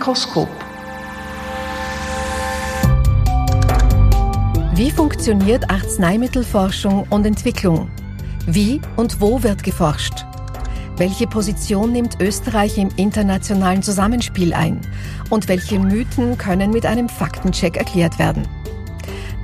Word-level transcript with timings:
Mikroskop. 0.00 0.48
Wie 4.72 4.90
funktioniert 4.90 5.70
Arzneimittelforschung 5.70 7.06
und 7.10 7.26
Entwicklung? 7.26 7.90
Wie 8.46 8.80
und 8.96 9.20
wo 9.20 9.42
wird 9.42 9.62
geforscht? 9.62 10.24
Welche 10.96 11.26
Position 11.26 11.92
nimmt 11.92 12.18
Österreich 12.18 12.78
im 12.78 12.88
internationalen 12.96 13.82
Zusammenspiel 13.82 14.54
ein? 14.54 14.80
Und 15.28 15.48
welche 15.48 15.78
Mythen 15.78 16.38
können 16.38 16.70
mit 16.70 16.86
einem 16.86 17.10
Faktencheck 17.10 17.76
erklärt 17.76 18.18
werden? 18.18 18.48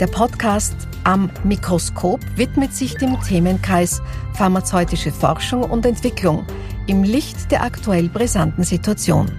Der 0.00 0.07
Podcast 0.07 0.75
am 1.04 1.30
Mikroskop 1.45 2.20
widmet 2.34 2.73
sich 2.73 2.95
dem 2.95 3.20
Themenkreis 3.20 4.00
pharmazeutische 4.32 5.12
Forschung 5.12 5.64
und 5.64 5.84
Entwicklung 5.84 6.46
im 6.86 7.02
Licht 7.02 7.50
der 7.50 7.62
aktuell 7.62 8.08
brisanten 8.08 8.64
Situation. 8.64 9.30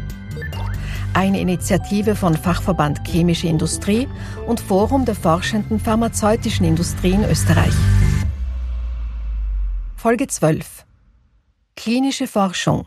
Eine 1.18 1.40
Initiative 1.40 2.16
von 2.16 2.38
Fachverband 2.38 3.00
Chemische 3.08 3.48
Industrie 3.48 4.08
und 4.46 4.60
Forum 4.60 5.04
der 5.04 5.16
forschenden 5.16 5.80
pharmazeutischen 5.80 6.64
Industrie 6.64 7.14
in 7.14 7.24
Österreich. 7.24 7.74
Folge 9.96 10.28
12 10.28 10.86
Klinische 11.76 12.28
Forschung. 12.28 12.86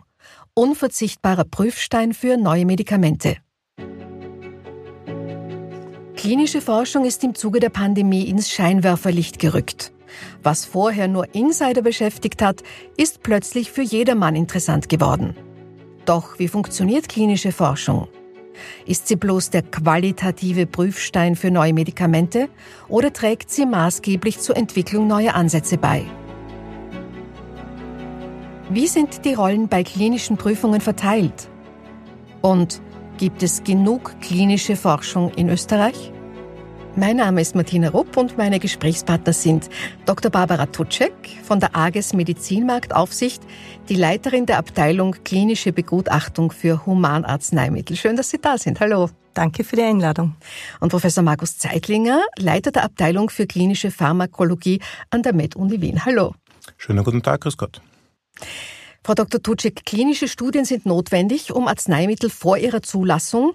Unverzichtbarer 0.54 1.42
Prüfstein 1.42 2.14
für 2.14 2.36
neue 2.36 2.66
Medikamente. 2.66 3.38
Klinische 6.14 6.60
Forschung 6.60 7.04
ist 7.06 7.24
im 7.24 7.34
Zuge 7.34 7.58
der 7.58 7.70
Pandemie 7.70 8.28
ins 8.28 8.48
Scheinwerferlicht 8.48 9.40
gerückt. 9.40 9.92
Was 10.40 10.64
vorher 10.64 11.08
nur 11.08 11.34
Insider 11.34 11.82
beschäftigt 11.82 12.42
hat, 12.42 12.62
ist 12.96 13.24
plötzlich 13.24 13.72
für 13.72 13.82
jedermann 13.82 14.36
interessant 14.36 14.88
geworden. 14.88 15.34
Doch 16.04 16.38
wie 16.38 16.46
funktioniert 16.46 17.08
klinische 17.08 17.50
Forschung? 17.50 18.06
Ist 18.86 19.08
sie 19.08 19.16
bloß 19.16 19.50
der 19.50 19.62
qualitative 19.62 20.66
Prüfstein 20.66 21.36
für 21.36 21.50
neue 21.50 21.72
Medikamente 21.72 22.48
oder 22.88 23.12
trägt 23.12 23.50
sie 23.50 23.66
maßgeblich 23.66 24.38
zur 24.40 24.56
Entwicklung 24.56 25.06
neuer 25.06 25.34
Ansätze 25.34 25.78
bei? 25.78 26.04
Wie 28.68 28.86
sind 28.86 29.24
die 29.24 29.34
Rollen 29.34 29.68
bei 29.68 29.82
klinischen 29.82 30.36
Prüfungen 30.36 30.80
verteilt? 30.80 31.48
Und 32.40 32.80
gibt 33.18 33.42
es 33.42 33.64
genug 33.64 34.14
klinische 34.20 34.76
Forschung 34.76 35.32
in 35.34 35.48
Österreich? 35.48 36.12
Mein 36.96 37.16
Name 37.16 37.40
ist 37.40 37.54
Martina 37.54 37.88
Rupp 37.88 38.16
und 38.16 38.36
meine 38.36 38.58
Gesprächspartner 38.58 39.32
sind 39.32 39.70
Dr. 40.06 40.30
Barbara 40.30 40.66
Tutschek 40.66 41.12
von 41.44 41.60
der 41.60 41.76
AGES 41.76 42.14
Medizinmarktaufsicht, 42.14 43.42
die 43.88 43.94
Leiterin 43.94 44.44
der 44.44 44.58
Abteilung 44.58 45.14
Klinische 45.24 45.72
Begutachtung 45.72 46.50
für 46.50 46.84
Humanarzneimittel. 46.86 47.96
Schön, 47.96 48.16
dass 48.16 48.30
Sie 48.30 48.38
da 48.38 48.58
sind. 48.58 48.80
Hallo. 48.80 49.08
Danke 49.34 49.62
für 49.62 49.76
die 49.76 49.82
Einladung. 49.82 50.34
Und 50.80 50.88
Professor 50.88 51.22
Markus 51.22 51.56
Zeitlinger, 51.56 52.22
Leiter 52.36 52.72
der 52.72 52.82
Abteilung 52.82 53.30
für 53.30 53.46
klinische 53.46 53.92
Pharmakologie 53.92 54.80
an 55.10 55.22
der 55.22 55.32
Med-Uni 55.32 55.80
Wien. 55.80 56.04
Hallo. 56.04 56.34
Schönen 56.76 57.04
guten 57.04 57.22
Tag, 57.22 57.42
grüß 57.42 57.56
Gott. 57.56 57.80
Frau 59.04 59.14
Dr. 59.14 59.40
Tutschek, 59.40 59.86
klinische 59.86 60.26
Studien 60.28 60.64
sind 60.64 60.84
notwendig, 60.84 61.52
um 61.52 61.68
Arzneimittel 61.68 62.28
vor 62.28 62.58
ihrer 62.58 62.82
Zulassung 62.82 63.54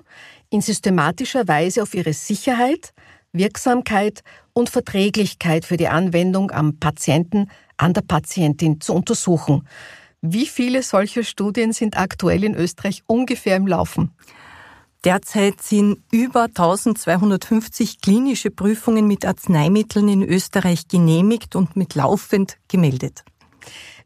in 0.49 0.61
systematischer 0.61 1.47
Weise 1.47 1.83
auf 1.83 1.93
ihre 1.93 2.13
Sicherheit, 2.13 2.93
Wirksamkeit 3.37 4.21
und 4.53 4.69
Verträglichkeit 4.69 5.65
für 5.65 5.77
die 5.77 5.87
Anwendung 5.87 6.51
am 6.51 6.79
Patienten, 6.79 7.49
an 7.77 7.93
der 7.93 8.01
Patientin 8.01 8.81
zu 8.81 8.93
untersuchen. 8.93 9.67
Wie 10.21 10.47
viele 10.47 10.81
solcher 10.81 11.23
Studien 11.23 11.73
sind 11.73 11.97
aktuell 11.97 12.43
in 12.43 12.55
Österreich 12.55 13.03
ungefähr 13.05 13.57
im 13.57 13.67
Laufen? 13.67 14.11
Derzeit 15.03 15.61
sind 15.61 15.99
über 16.11 16.45
1250 16.45 18.01
klinische 18.01 18.49
Prüfungen 18.49 19.07
mit 19.07 19.23
Arzneimitteln 19.23 20.07
in 20.07 20.23
Österreich 20.23 20.87
genehmigt 20.87 21.55
und 21.55 21.75
mit 21.75 21.93
laufend 21.93 22.57
gemeldet. 22.67 23.23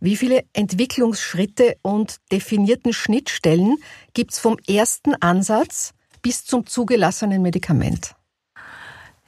Wie 0.02 0.18
viele 0.18 0.44
Entwicklungsschritte 0.52 1.78
und 1.82 2.18
definierten 2.32 2.92
Schnittstellen 2.92 3.78
gibt 4.14 4.34
es 4.34 4.40
vom 4.40 4.58
ersten 4.68 5.14
Ansatz 5.16 5.94
bis 6.22 6.44
zum 6.44 6.66
zugelassenen 6.66 7.42
Medikament? 7.42 8.16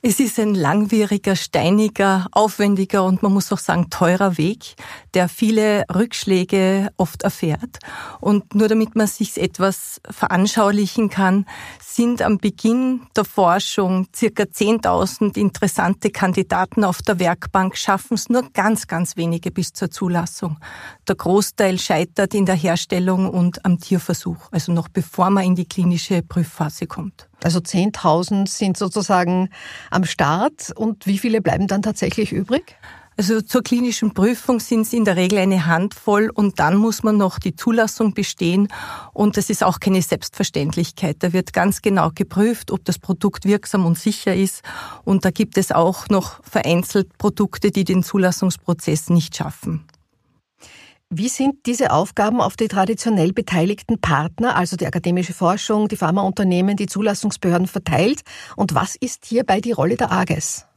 Es 0.04 0.20
ist 0.20 0.40
ein 0.40 0.56
langwieriger, 0.56 1.36
steiniger, 1.36 2.26
aufwendiger 2.32 3.04
und 3.04 3.22
man 3.22 3.34
muss 3.34 3.52
auch 3.52 3.60
sagen 3.60 3.92
teurer 3.92 4.36
Weg, 4.40 4.74
der 5.14 5.30
viele 5.30 5.86
Rückschläge 5.94 6.90
oft 6.98 7.22
erfährt. 7.22 7.78
Und 8.20 8.56
nur 8.56 8.68
damit 8.68 8.96
man 8.96 9.06
sich 9.06 9.40
etwas 9.40 10.02
veranschaulichen 10.10 11.12
kann, 11.12 11.46
sind 11.80 12.24
am 12.24 12.40
Beginn 12.40 13.02
der 13.16 13.26
Forschung 13.26 14.08
circa 14.16 14.42
10.000 14.42 15.38
interessante 15.38 16.10
Kandidaten 16.10 16.84
auf 16.84 17.04
der 17.04 17.20
Werkbank, 17.20 17.78
schaffen 17.78 18.16
es 18.16 18.28
nur 18.28 18.50
ganz, 18.54 18.88
ganz 18.88 19.18
wenige 19.18 19.52
bis 19.52 19.72
zur 19.72 19.92
Zulassung. 19.92 20.58
Der 21.08 21.14
Großteil 21.14 21.78
scheitert 21.78 22.34
in 22.34 22.48
der 22.48 22.56
Herstellung 22.56 23.30
und 23.30 23.64
am 23.66 23.78
Tierversuch, 23.78 24.48
also 24.50 24.72
noch 24.72 24.88
bevor 24.88 25.30
man 25.30 25.44
in 25.44 25.56
die 25.56 25.68
klinische 25.68 26.24
Prüfphase 26.24 26.88
kommt. 26.88 27.28
Also 27.44 27.60
10.000 27.60 28.48
sind 28.48 28.78
sozusagen 28.78 29.50
am 29.92 30.06
Start 30.06 30.72
und 30.76 31.06
wie 31.06 31.20
viele 31.20 31.42
bleiben 31.42 31.68
dann 31.68 31.84
tatsächlich 31.84 32.32
übrig? 32.32 32.76
Also 33.18 33.42
zur 33.42 33.62
klinischen 33.62 34.14
Prüfung 34.14 34.60
sind 34.60 34.82
es 34.82 34.94
in 34.94 35.06
der 35.06 35.16
Regel 35.16 35.38
eine 35.38 35.68
Handvoll 35.68 36.32
und 36.34 36.60
dann 36.60 36.76
muss 36.76 37.04
man 37.04 37.18
noch 37.18 37.38
die 37.38 37.56
Zulassung 37.56 38.14
bestehen 38.14 38.70
und 39.14 39.38
das 39.38 39.50
ist 39.50 39.64
auch 39.64 39.80
keine 39.80 40.02
Selbstverständlichkeit. 40.02 41.18
Da 41.20 41.34
wird 41.34 41.54
ganz 41.54 41.82
genau 41.82 42.10
geprüft, 42.16 42.72
ob 42.72 42.84
das 42.86 42.98
Produkt 42.98 43.46
wirksam 43.46 43.86
und 43.86 44.00
sicher 44.00 44.34
ist 44.34 44.64
und 45.04 45.26
da 45.26 45.30
gibt 45.30 45.58
es 45.58 45.72
auch 45.72 46.08
noch 46.10 46.44
vereinzelt 46.44 47.18
Produkte, 47.18 47.70
die 47.70 47.84
den 47.84 48.02
Zulassungsprozess 48.02 49.10
nicht 49.10 49.36
schaffen. 49.36 49.86
Wie 51.14 51.28
sind 51.28 51.66
diese 51.66 51.92
Aufgaben 51.92 52.40
auf 52.40 52.56
die 52.56 52.70
traditionell 52.70 53.34
beteiligten 53.34 54.00
Partner, 54.00 54.56
also 54.56 54.78
die 54.78 54.88
akademische 54.88 55.34
Forschung, 55.34 55.90
die 55.90 55.98
Pharmaunternehmen, 55.98 56.78
die 56.78 56.86
Zulassungsbehörden 56.86 57.68
verteilt? 57.68 58.22
Und 58.56 58.76
was 58.76 58.96
ist 58.96 59.26
hierbei 59.26 59.60
die 59.60 59.74
Rolle 59.74 59.98
der 59.98 60.10
AGES? 60.10 60.68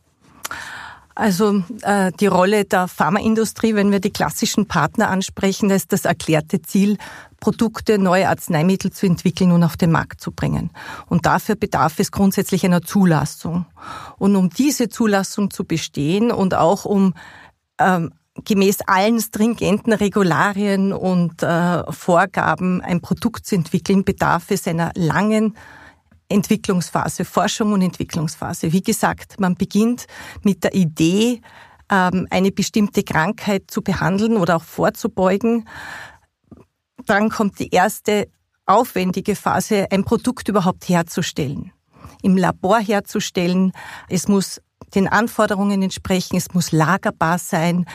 Also 1.15 1.63
äh, 1.83 2.11
die 2.19 2.27
Rolle 2.27 2.65
der 2.65 2.89
Pharmaindustrie, 2.89 3.77
wenn 3.77 3.93
wir 3.93 4.01
die 4.01 4.11
klassischen 4.11 4.67
Partner 4.67 5.09
ansprechen, 5.09 5.71
ist 5.71 5.93
das 5.93 6.05
erklärte 6.05 6.61
Ziel, 6.61 6.99
Produkte, 7.39 8.01
neue 8.01 8.29
Arzneimittel 8.29 8.91
zu 8.91 9.07
entwickeln 9.07 9.53
und 9.53 9.63
auf 9.63 9.77
den 9.77 9.93
Markt 9.93 10.21
zu 10.21 10.33
bringen. 10.33 10.71
Und 11.07 11.27
dafür 11.27 11.55
bedarf 11.55 12.01
es 12.01 12.11
grundsätzlich 12.11 12.65
einer 12.65 12.83
Zulassung. 12.83 13.67
Und 14.19 14.35
um 14.35 14.51
diese 14.51 14.89
Zulassung 14.89 15.53
zu 15.53 15.65
bestehen 15.65 16.33
und 16.33 16.55
auch 16.55 16.85
um 16.85 17.15
ähm, 17.79 18.11
gemäß 18.43 18.81
allen 18.87 19.21
stringenten 19.21 19.93
Regularien 19.93 20.93
und 20.93 21.43
äh, 21.43 21.93
Vorgaben 21.93 22.81
ein 22.81 23.01
Produkt 23.01 23.47
zu 23.47 23.55
entwickeln, 23.55 24.05
bedarf 24.05 24.51
es 24.51 24.67
einer 24.67 24.91
langen 24.95 25.57
Entwicklungsphase, 26.29 27.25
Forschung 27.25 27.73
und 27.73 27.83
Entwicklungsphase. 27.83 28.73
Wie 28.73 28.83
gesagt, 28.83 29.39
man 29.39 29.55
beginnt 29.55 30.07
mit 30.43 30.65
der 30.65 30.75
Idee, 30.75 31.41
ähm, 31.91 32.27
eine 32.31 32.51
bestimmte 32.51 33.05
Krankheit 33.05 33.65
zu 33.69 33.83
behandeln 33.83 34.37
oder 34.37 34.57
auch 34.57 34.65
vorzubeugen. 34.65 35.69
Dann 37.07 37.29
kommt 37.29 37.59
die 37.61 37.71
erste 37.71 38.29
aufwendige 38.67 39.37
Phase, 39.37 39.87
ein 39.91 40.05
Produkt 40.05 40.49
überhaupt 40.49 40.89
herzustellen 40.89 41.71
im 42.25 42.37
Labor 42.39 42.81
herzustellen. 42.81 43.73
Es 44.09 44.29
muss 44.29 44.61
den 44.95 45.09
Anforderungen 45.09 45.83
entsprechen. 45.83 46.37
Es 46.37 46.55
muss 46.55 46.73
lagerbar 46.73 47.39
sein, 47.39 47.87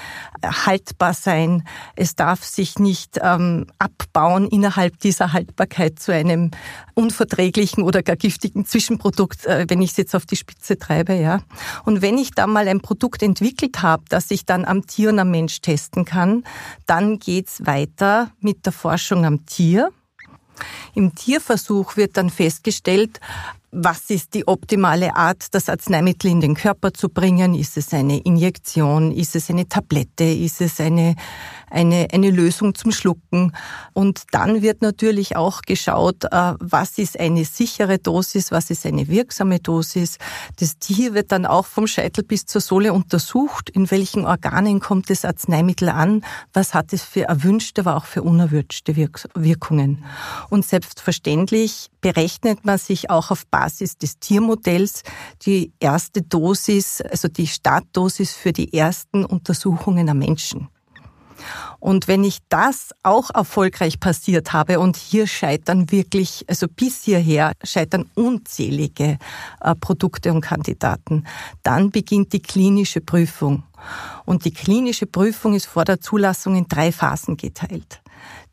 haltbar 0.43 1.13
sein. 1.13 1.63
Es 1.95 2.15
darf 2.15 2.43
sich 2.43 2.79
nicht 2.79 3.19
ähm, 3.21 3.67
abbauen 3.77 4.47
innerhalb 4.47 4.99
dieser 4.99 5.33
Haltbarkeit 5.33 5.99
zu 5.99 6.13
einem 6.13 6.51
unverträglichen 6.93 7.83
oder 7.83 8.03
gar 8.03 8.15
giftigen 8.15 8.65
Zwischenprodukt, 8.65 9.45
äh, 9.45 9.65
wenn 9.67 9.81
ich 9.81 9.91
es 9.91 9.97
jetzt 9.97 10.15
auf 10.15 10.25
die 10.25 10.35
Spitze 10.35 10.77
treibe. 10.77 11.13
Ja. 11.13 11.41
Und 11.85 12.01
wenn 12.01 12.17
ich 12.17 12.31
dann 12.31 12.51
mal 12.51 12.67
ein 12.67 12.81
Produkt 12.81 13.23
entwickelt 13.23 13.81
habe, 13.81 14.03
das 14.09 14.31
ich 14.31 14.45
dann 14.45 14.65
am 14.65 14.85
Tier 14.85 15.09
und 15.09 15.19
am 15.19 15.31
Mensch 15.31 15.61
testen 15.61 16.05
kann, 16.05 16.43
dann 16.85 17.19
geht's 17.19 17.65
weiter 17.65 18.31
mit 18.39 18.65
der 18.65 18.73
Forschung 18.73 19.25
am 19.25 19.45
Tier. 19.45 19.91
Im 20.93 21.15
Tierversuch 21.15 21.95
wird 21.95 22.17
dann 22.17 22.29
festgestellt, 22.29 23.19
was 23.71 24.09
ist 24.09 24.33
die 24.33 24.47
optimale 24.47 25.15
Art, 25.15 25.47
das 25.51 25.69
Arzneimittel 25.69 26.31
in 26.31 26.41
den 26.41 26.55
Körper 26.55 26.93
zu 26.93 27.09
bringen? 27.09 27.53
Ist 27.53 27.77
es 27.77 27.93
eine 27.93 28.17
Injektion? 28.19 29.11
Ist 29.11 29.35
es 29.35 29.49
eine 29.49 29.67
Tablette? 29.67 30.23
Ist 30.23 30.61
es 30.61 30.79
eine, 30.79 31.15
eine, 31.69 32.07
eine 32.11 32.29
Lösung 32.29 32.75
zum 32.75 32.91
Schlucken. 32.91 33.53
Und 33.93 34.23
dann 34.31 34.61
wird 34.61 34.81
natürlich 34.81 35.35
auch 35.35 35.61
geschaut, 35.61 36.25
äh, 36.25 36.53
was 36.59 36.97
ist 36.97 37.19
eine 37.19 37.45
sichere 37.45 37.99
Dosis, 37.99 38.51
was 38.51 38.69
ist 38.69 38.85
eine 38.85 39.07
wirksame 39.07 39.59
Dosis. 39.59 40.17
Das 40.59 40.77
Tier 40.77 41.13
wird 41.13 41.31
dann 41.31 41.45
auch 41.45 41.65
vom 41.65 41.87
Scheitel 41.87 42.23
bis 42.23 42.45
zur 42.45 42.61
Sohle 42.61 42.93
untersucht, 42.93 43.69
in 43.69 43.89
welchen 43.91 44.25
Organen 44.25 44.79
kommt 44.79 45.09
das 45.09 45.25
Arzneimittel 45.25 45.89
an, 45.89 46.23
was 46.53 46.73
hat 46.73 46.93
es 46.93 47.03
für 47.03 47.23
erwünschte, 47.23 47.81
aber 47.81 47.97
auch 47.97 48.05
für 48.05 48.23
unerwünschte 48.23 48.95
Wirkungen. 48.95 50.03
Und 50.49 50.65
selbstverständlich 50.65 51.89
berechnet 52.01 52.65
man 52.65 52.77
sich 52.77 53.09
auch 53.09 53.31
auf 53.31 53.45
Basis 53.47 53.97
des 53.97 54.19
Tiermodells 54.19 55.03
die 55.45 55.73
erste 55.79 56.21
Dosis, 56.21 57.01
also 57.01 57.27
die 57.27 57.47
Startdosis 57.47 58.33
für 58.33 58.53
die 58.53 58.73
ersten 58.73 59.25
Untersuchungen 59.25 60.09
am 60.09 60.19
Menschen. 60.19 60.69
Und 61.79 62.07
wenn 62.07 62.23
ich 62.23 62.39
das 62.49 62.89
auch 63.03 63.29
erfolgreich 63.33 63.99
passiert 63.99 64.53
habe 64.53 64.79
und 64.79 64.97
hier 64.97 65.27
scheitern 65.27 65.91
wirklich, 65.91 66.45
also 66.47 66.67
bis 66.67 67.03
hierher 67.03 67.53
scheitern 67.63 68.09
unzählige 68.15 69.17
äh, 69.61 69.75
Produkte 69.75 70.31
und 70.31 70.41
Kandidaten, 70.41 71.25
dann 71.63 71.91
beginnt 71.91 72.33
die 72.33 72.41
klinische 72.41 73.01
Prüfung. 73.01 73.63
Und 74.25 74.45
die 74.45 74.53
klinische 74.53 75.05
Prüfung 75.05 75.53
ist 75.53 75.65
vor 75.65 75.85
der 75.85 76.01
Zulassung 76.01 76.55
in 76.55 76.67
drei 76.67 76.91
Phasen 76.91 77.37
geteilt. 77.37 78.01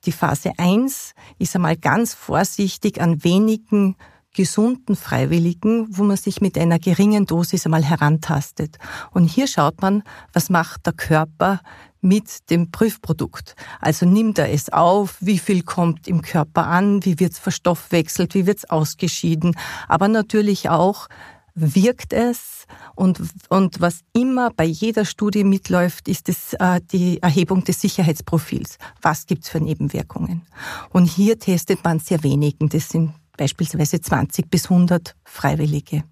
Die 0.04 0.12
Phase 0.12 0.52
1 0.56 1.14
ist 1.38 1.56
einmal 1.56 1.76
ganz 1.76 2.14
vorsichtig 2.14 3.00
an 3.00 3.24
wenigen 3.24 3.96
gesunden 4.36 4.94
Freiwilligen, 4.94 5.88
wo 5.90 6.04
man 6.04 6.16
sich 6.16 6.40
mit 6.40 6.56
einer 6.56 6.78
geringen 6.78 7.26
Dosis 7.26 7.64
einmal 7.64 7.82
herantastet. 7.82 8.76
Und 9.10 9.26
hier 9.26 9.48
schaut 9.48 9.80
man, 9.80 10.04
was 10.32 10.50
macht 10.50 10.86
der 10.86 10.92
Körper 10.92 11.60
mit 12.00 12.50
dem 12.50 12.70
Prüfprodukt. 12.70 13.56
Also 13.80 14.06
nimmt 14.06 14.38
er 14.38 14.52
es 14.52 14.72
auf, 14.72 15.16
wie 15.20 15.38
viel 15.38 15.62
kommt 15.62 16.06
im 16.06 16.22
Körper 16.22 16.66
an, 16.66 17.04
wie 17.04 17.18
wird 17.18 17.32
es 17.32 17.38
verstoffwechselt, 17.38 18.34
wie 18.34 18.46
wird 18.46 18.58
es 18.58 18.70
ausgeschieden, 18.70 19.56
aber 19.88 20.06
natürlich 20.06 20.68
auch, 20.68 21.08
wirkt 21.56 22.12
es 22.12 22.66
und, 22.94 23.18
und 23.48 23.80
was 23.80 24.00
immer 24.12 24.50
bei 24.50 24.64
jeder 24.64 25.06
Studie 25.06 25.42
mitläuft, 25.42 26.06
ist 26.06 26.28
das, 26.28 26.52
äh, 26.52 26.80
die 26.92 27.22
Erhebung 27.22 27.64
des 27.64 27.80
Sicherheitsprofils. 27.80 28.76
Was 29.00 29.26
gibt's 29.26 29.48
für 29.48 29.60
Nebenwirkungen? 29.60 30.42
Und 30.90 31.06
hier 31.06 31.38
testet 31.38 31.82
man 31.82 31.98
sehr 31.98 32.22
wenigen. 32.22 32.68
Das 32.68 32.90
sind 32.90 33.14
beispielsweise 33.36 34.00
20 34.00 34.50
bis 34.50 34.70
100 34.70 35.14
Freiwillige. 35.24 36.04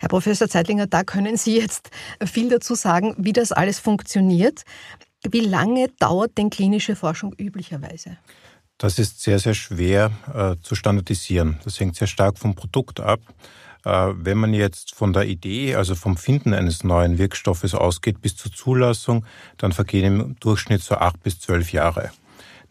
Herr 0.00 0.08
Professor 0.08 0.48
Zeitlinger, 0.48 0.86
da 0.86 1.02
können 1.02 1.36
Sie 1.36 1.56
jetzt 1.56 1.90
viel 2.24 2.50
dazu 2.50 2.74
sagen, 2.74 3.14
wie 3.18 3.32
das 3.32 3.52
alles 3.52 3.78
funktioniert. 3.78 4.62
Wie 5.30 5.40
lange 5.40 5.88
dauert 5.98 6.36
denn 6.36 6.50
klinische 6.50 6.96
Forschung 6.96 7.32
üblicherweise? 7.38 8.18
Das 8.78 8.98
ist 8.98 9.22
sehr, 9.22 9.38
sehr 9.38 9.54
schwer 9.54 10.10
äh, 10.34 10.56
zu 10.62 10.74
standardisieren. 10.74 11.60
Das 11.64 11.78
hängt 11.78 11.94
sehr 11.96 12.08
stark 12.08 12.38
vom 12.38 12.54
Produkt 12.54 12.98
ab. 12.98 13.20
Äh, 13.84 14.08
wenn 14.14 14.38
man 14.38 14.54
jetzt 14.54 14.94
von 14.94 15.12
der 15.12 15.26
Idee, 15.26 15.76
also 15.76 15.94
vom 15.94 16.16
Finden 16.16 16.54
eines 16.54 16.82
neuen 16.82 17.18
Wirkstoffes 17.18 17.74
ausgeht 17.74 18.20
bis 18.20 18.36
zur 18.36 18.52
Zulassung, 18.52 19.24
dann 19.56 19.72
vergehen 19.72 20.20
im 20.20 20.36
Durchschnitt 20.40 20.82
so 20.82 20.96
acht 20.96 21.22
bis 21.22 21.38
zwölf 21.38 21.72
Jahre. 21.72 22.10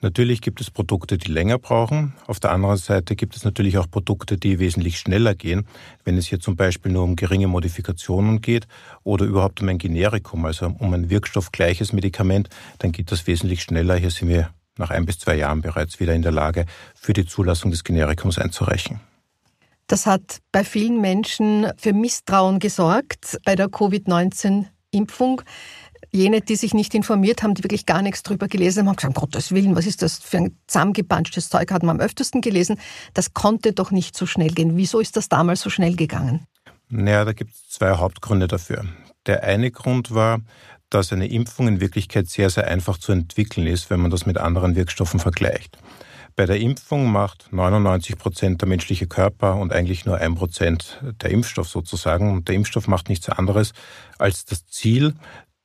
Natürlich 0.04 0.42
gibt 0.42 0.62
es 0.62 0.72
Produkte, 0.72 1.20
die 1.20 1.32
länger 1.32 1.60
brauchen. 1.60 2.14
Auf 2.26 2.40
der 2.40 2.52
anderen 2.52 2.78
Seite 2.78 3.16
gibt 3.16 3.36
es 3.36 3.44
natürlich 3.44 3.78
auch 3.78 3.90
Produkte, 3.90 4.38
die 4.38 4.58
wesentlich 4.58 4.98
schneller 4.98 5.36
gehen. 5.36 5.68
Wenn 6.04 6.18
es 6.18 6.26
hier 6.26 6.40
zum 6.40 6.56
Beispiel 6.56 6.92
nur 6.92 7.04
um 7.04 7.16
geringe 7.16 7.48
Modifikationen 7.48 8.42
geht 8.42 8.68
oder 9.04 9.26
überhaupt 9.26 9.62
um 9.62 9.70
ein 9.70 9.78
Generikum, 9.78 10.46
also 10.46 10.74
um 10.80 10.94
ein 10.94 11.12
wirkstoffgleiches 11.12 11.94
Medikament, 11.94 12.50
dann 12.80 12.92
geht 12.92 13.12
das 13.12 13.28
wesentlich 13.28 13.62
schneller. 13.62 13.96
Hier 13.96 14.10
sind 14.10 14.30
wir 14.30 14.50
nach 14.78 14.90
ein 14.90 15.06
bis 15.06 15.20
zwei 15.20 15.36
Jahren 15.36 15.62
bereits 15.62 16.00
wieder 16.00 16.16
in 16.16 16.24
der 16.24 16.32
Lage, 16.32 16.66
für 16.96 17.14
die 17.14 17.28
Zulassung 17.28 17.70
des 17.70 17.84
Generikums 17.84 18.40
einzureichen. 18.40 19.00
Das 19.86 20.08
hat 20.08 20.40
bei 20.52 20.64
vielen 20.64 21.00
Menschen 21.00 21.68
für 21.78 21.94
Misstrauen 21.94 22.58
gesorgt 22.60 23.38
bei 23.46 23.56
der 23.56 23.68
Covid-19-Impfung 23.68 25.44
jene, 26.12 26.42
die 26.42 26.56
sich 26.56 26.74
nicht 26.74 26.94
informiert 26.94 27.44
haben, 27.44 27.54
die 27.54 27.64
wirklich 27.64 27.86
gar 27.86 28.02
nichts 28.02 28.24
drüber 28.24 28.48
gelesen 28.48 28.80
haben, 28.82 28.88
haben 28.90 28.96
gesagt, 28.96 29.18
um 29.18 29.22
Gottes 29.22 29.52
Willen, 29.52 29.76
was 29.76 29.86
ist 29.86 30.02
das 30.02 30.20
für 30.20 30.38
ein 30.38 30.58
zusammengepanschtes 30.68 31.50
Zeug, 31.50 31.72
hat 31.72 31.84
man 31.84 32.00
am 32.00 32.06
öftesten 32.06 32.42
gelesen. 32.42 32.80
Das 33.14 33.34
konnte 33.34 33.74
doch 33.74 33.92
nicht 33.92 34.16
so 34.16 34.26
schnell 34.26 34.50
gehen. 34.50 34.76
Wieso 34.78 35.00
ist 35.00 35.16
das 35.16 35.30
damals 35.30 35.62
so 35.62 35.70
schnell 35.70 35.96
gegangen? 35.96 36.46
Naja, 36.90 37.24
da 37.24 37.34
gibt 37.34 37.52
es 37.52 37.70
zwei 37.70 37.92
Hauptgründe 37.92 38.48
dafür. 38.48 38.86
Der 39.26 39.44
eine 39.44 39.72
Grund 39.72 40.14
war, 40.14 40.40
dass 40.90 41.14
eine 41.14 41.28
Impfung 41.28 41.68
in 41.68 41.80
Wirklichkeit 41.80 42.28
sehr, 42.28 42.50
sehr 42.50 42.68
einfach 42.68 42.98
zu 42.98 43.14
entwickeln 43.14 43.66
ist, 43.66 43.90
wenn 43.90 44.02
man 44.02 44.12
das 44.12 44.26
mit 44.26 44.38
anderen 44.38 44.76
Wirkstoffen 44.76 45.20
vergleicht. 45.20 45.78
Bei 46.36 46.46
der 46.46 46.60
Impfung 46.60 47.12
macht 47.12 47.52
99 47.52 48.18
Prozent 48.18 48.62
der 48.62 48.68
menschliche 48.68 49.08
Körper 49.08 49.56
und 49.56 49.74
eigentlich 49.74 50.06
nur 50.06 50.18
ein 50.18 50.36
Prozent 50.36 51.02
der 51.22 51.30
Impfstoff 51.30 51.68
sozusagen. 51.68 52.32
Und 52.32 52.48
der 52.48 52.56
Impfstoff 52.56 52.88
macht 52.88 53.10
nichts 53.10 53.30
anderes 53.30 53.74
als 54.18 54.46
das 54.46 54.66
Ziel, 54.68 55.14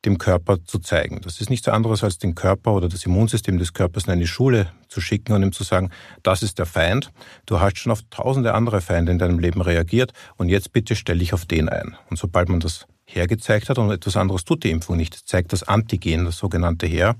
dem 0.07 0.17
Körper 0.17 0.63
zu 0.63 0.79
zeigen. 0.79 1.21
Das 1.21 1.41
ist 1.41 1.49
nichts 1.49 1.67
anderes 1.67 2.03
als 2.03 2.17
den 2.17 2.33
Körper 2.33 2.73
oder 2.73 2.89
das 2.89 3.05
Immunsystem 3.05 3.59
des 3.59 3.73
Körpers 3.73 4.05
in 4.05 4.13
eine 4.13 4.25
Schule 4.25 4.71
zu 4.87 5.01
schicken 5.01 5.33
und 5.33 5.43
ihm 5.43 5.51
zu 5.51 5.63
sagen, 5.63 5.91
das 6.23 6.41
ist 6.41 6.57
der 6.57 6.65
Feind. 6.65 7.11
Du 7.45 7.59
hast 7.59 7.77
schon 7.77 7.91
auf 7.91 8.01
tausende 8.09 8.53
andere 8.53 8.81
Feinde 8.81 9.11
in 9.11 9.19
deinem 9.19 9.37
Leben 9.37 9.61
reagiert 9.61 10.13
und 10.37 10.49
jetzt 10.49 10.71
bitte 10.71 10.95
stell 10.95 11.19
dich 11.19 11.33
auf 11.33 11.45
den 11.45 11.69
ein. 11.69 11.95
Und 12.09 12.17
sobald 12.17 12.49
man 12.49 12.59
das 12.59 12.87
hergezeigt 13.05 13.69
hat 13.69 13.77
und 13.77 13.91
etwas 13.91 14.17
anderes 14.17 14.45
tut 14.45 14.63
die 14.63 14.71
Impfung 14.71 14.97
nicht, 14.97 15.13
zeigt 15.27 15.53
das 15.53 15.63
Antigen, 15.63 16.25
das 16.25 16.37
sogenannte 16.37 16.87
her, 16.87 17.15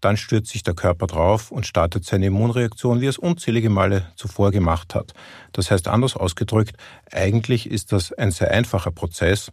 dann 0.00 0.16
stürzt 0.16 0.50
sich 0.50 0.62
der 0.62 0.74
Körper 0.74 1.06
drauf 1.06 1.50
und 1.50 1.66
startet 1.66 2.04
seine 2.04 2.26
Immunreaktion, 2.26 3.00
wie 3.00 3.06
er 3.06 3.10
es 3.10 3.18
unzählige 3.18 3.70
Male 3.70 4.06
zuvor 4.16 4.50
gemacht 4.50 4.94
hat. 4.94 5.12
Das 5.52 5.70
heißt, 5.70 5.88
anders 5.88 6.16
ausgedrückt, 6.16 6.76
eigentlich 7.10 7.70
ist 7.70 7.92
das 7.92 8.12
ein 8.12 8.30
sehr 8.30 8.50
einfacher 8.50 8.90
Prozess. 8.90 9.50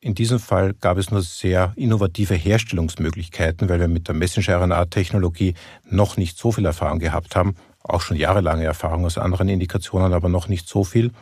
In 0.00 0.14
diesem 0.14 0.38
Fall 0.38 0.74
gab 0.74 0.98
es 0.98 1.10
nur 1.10 1.22
sehr 1.22 1.72
innovative 1.76 2.34
Herstellungsmöglichkeiten, 2.34 3.68
weil 3.68 3.80
wir 3.80 3.88
mit 3.88 4.08
der 4.08 4.14
Messenger-RNA-Technologie 4.14 5.54
noch 5.84 6.16
nicht 6.16 6.38
so 6.38 6.52
viel 6.52 6.66
Erfahrung 6.66 6.98
gehabt 6.98 7.34
haben. 7.34 7.56
Auch 7.82 8.02
schon 8.02 8.16
jahrelange 8.16 8.64
Erfahrung 8.64 9.04
aus 9.06 9.16
anderen 9.16 9.48
Indikationen, 9.48 10.12
aber 10.12 10.28
noch 10.28 10.48
nicht 10.48 10.68
so 10.68 10.84
viel. 10.84 11.12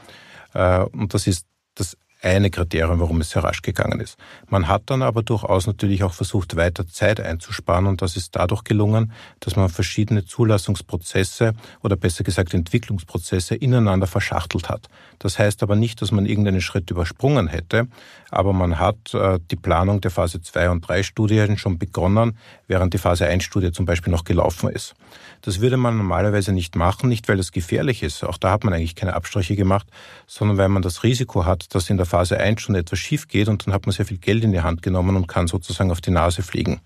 Äh, 0.54 0.80
und 0.80 1.14
das 1.14 1.26
ist 1.26 1.46
das 1.74 1.96
eine 2.24 2.50
Kriterium, 2.50 3.00
warum 3.00 3.20
es 3.20 3.30
sehr 3.30 3.44
rasch 3.44 3.60
gegangen 3.60 4.00
ist. 4.00 4.16
Man 4.48 4.66
hat 4.66 4.84
dann 4.86 5.02
aber 5.02 5.22
durchaus 5.22 5.66
natürlich 5.66 6.02
auch 6.04 6.14
versucht, 6.14 6.56
weiter 6.56 6.88
Zeit 6.88 7.20
einzusparen 7.20 7.86
und 7.86 8.00
das 8.00 8.16
ist 8.16 8.34
dadurch 8.34 8.64
gelungen, 8.64 9.12
dass 9.40 9.56
man 9.56 9.68
verschiedene 9.68 10.24
Zulassungsprozesse 10.24 11.52
oder 11.82 11.96
besser 11.96 12.24
gesagt 12.24 12.54
Entwicklungsprozesse 12.54 13.54
ineinander 13.54 14.06
verschachtelt 14.06 14.70
hat. 14.70 14.88
Das 15.18 15.38
heißt 15.38 15.62
aber 15.62 15.76
nicht, 15.76 16.00
dass 16.00 16.12
man 16.12 16.24
irgendeinen 16.24 16.62
Schritt 16.62 16.90
übersprungen 16.90 17.46
hätte, 17.46 17.88
aber 18.30 18.52
man 18.52 18.78
hat 18.78 19.12
äh, 19.12 19.38
die 19.50 19.56
Planung 19.56 20.00
der 20.00 20.10
Phase 20.10 20.40
2 20.40 20.70
und 20.70 20.80
3 20.88 21.02
Studien 21.02 21.58
schon 21.58 21.78
begonnen, 21.78 22.38
während 22.66 22.94
die 22.94 22.98
Phase 22.98 23.26
1 23.26 23.44
Studie 23.44 23.70
zum 23.70 23.84
Beispiel 23.84 24.12
noch 24.12 24.24
gelaufen 24.24 24.70
ist. 24.70 24.94
Das 25.42 25.60
würde 25.60 25.76
man 25.76 25.98
normalerweise 25.98 26.52
nicht 26.52 26.74
machen, 26.74 27.08
nicht 27.08 27.28
weil 27.28 27.36
das 27.36 27.52
gefährlich 27.52 28.02
ist, 28.02 28.24
auch 28.24 28.38
da 28.38 28.50
hat 28.50 28.64
man 28.64 28.72
eigentlich 28.72 28.96
keine 28.96 29.14
Abstriche 29.14 29.56
gemacht, 29.56 29.86
sondern 30.26 30.56
weil 30.56 30.69
man 30.70 30.82
das 30.82 31.02
Risiko 31.02 31.44
hat, 31.44 31.74
dass 31.74 31.90
in 31.90 31.98
der 31.98 32.06
Phase 32.14 32.38
1 32.38 32.60
schon 32.60 32.76
etwas 32.76 33.00
schief 33.00 33.26
geht 33.26 33.48
und 33.48 33.66
dann 33.66 33.74
hat 33.74 33.86
man 33.86 33.92
sehr 33.92 34.06
viel 34.06 34.18
Geld 34.18 34.44
in 34.44 34.52
die 34.52 34.60
Hand 34.60 34.82
genommen 34.82 35.16
und 35.16 35.26
kann 35.26 35.48
sozusagen 35.48 35.90
auf 35.90 36.00
die 36.00 36.12
Nase 36.12 36.42
fliegen. 36.42 36.80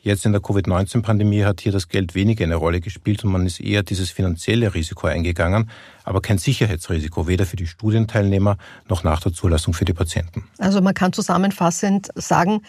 Jetzt 0.00 0.24
in 0.24 0.30
der 0.30 0.40
Covid-19-Pandemie 0.40 1.42
hat 1.42 1.60
hier 1.60 1.72
das 1.72 1.88
Geld 1.88 2.14
weniger 2.14 2.44
eine 2.44 2.54
Rolle 2.54 2.80
gespielt 2.80 3.24
und 3.24 3.32
man 3.32 3.44
ist 3.44 3.58
eher 3.58 3.82
dieses 3.82 4.10
finanzielle 4.10 4.72
Risiko 4.74 5.08
eingegangen, 5.08 5.68
aber 6.04 6.20
kein 6.20 6.38
Sicherheitsrisiko, 6.38 7.26
weder 7.26 7.44
für 7.44 7.56
die 7.56 7.66
Studienteilnehmer 7.66 8.56
noch 8.88 9.02
nach 9.02 9.18
der 9.18 9.32
Zulassung 9.32 9.74
für 9.74 9.84
die 9.84 9.94
Patienten. 9.94 10.44
Also 10.58 10.80
man 10.80 10.94
kann 10.94 11.12
zusammenfassend 11.12 12.10
sagen, 12.14 12.62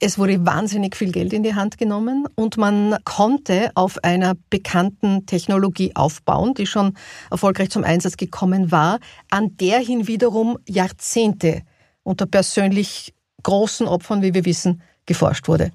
es 0.00 0.18
wurde 0.18 0.44
wahnsinnig 0.44 0.96
viel 0.96 1.12
Geld 1.12 1.32
in 1.32 1.42
die 1.42 1.54
Hand 1.54 1.76
genommen 1.76 2.26
und 2.34 2.56
man 2.56 2.96
konnte 3.04 3.70
auf 3.74 4.02
einer 4.02 4.34
bekannten 4.48 5.26
Technologie 5.26 5.94
aufbauen, 5.94 6.54
die 6.54 6.66
schon 6.66 6.94
erfolgreich 7.30 7.70
zum 7.70 7.84
Einsatz 7.84 8.16
gekommen 8.16 8.72
war, 8.72 8.98
an 9.30 9.56
der 9.58 9.78
hin 9.78 10.06
wiederum 10.06 10.58
Jahrzehnte 10.66 11.62
unter 12.02 12.26
persönlich 12.26 13.14
großen 13.42 13.86
Opfern, 13.86 14.22
wie 14.22 14.32
wir 14.32 14.46
wissen, 14.46 14.82
geforscht 15.04 15.48
wurde. 15.48 15.70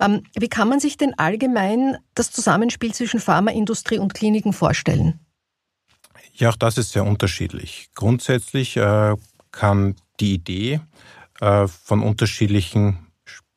Ähm, 0.00 0.22
wie 0.34 0.48
kann 0.48 0.68
man 0.68 0.80
sich 0.80 0.96
denn 0.96 1.18
allgemein 1.18 1.98
das 2.14 2.30
Zusammenspiel 2.30 2.94
zwischen 2.94 3.20
Pharmaindustrie 3.20 3.98
und 3.98 4.14
Kliniken 4.14 4.52
vorstellen? 4.52 5.20
Ja, 6.32 6.50
auch 6.50 6.56
das 6.56 6.78
ist 6.78 6.92
sehr 6.92 7.04
unterschiedlich. 7.04 7.90
Grundsätzlich 7.94 8.76
äh, 8.76 9.16
kann 9.50 9.96
die 10.20 10.34
Idee 10.34 10.80
äh, 11.40 11.66
von 11.66 12.02
unterschiedlichen 12.02 13.07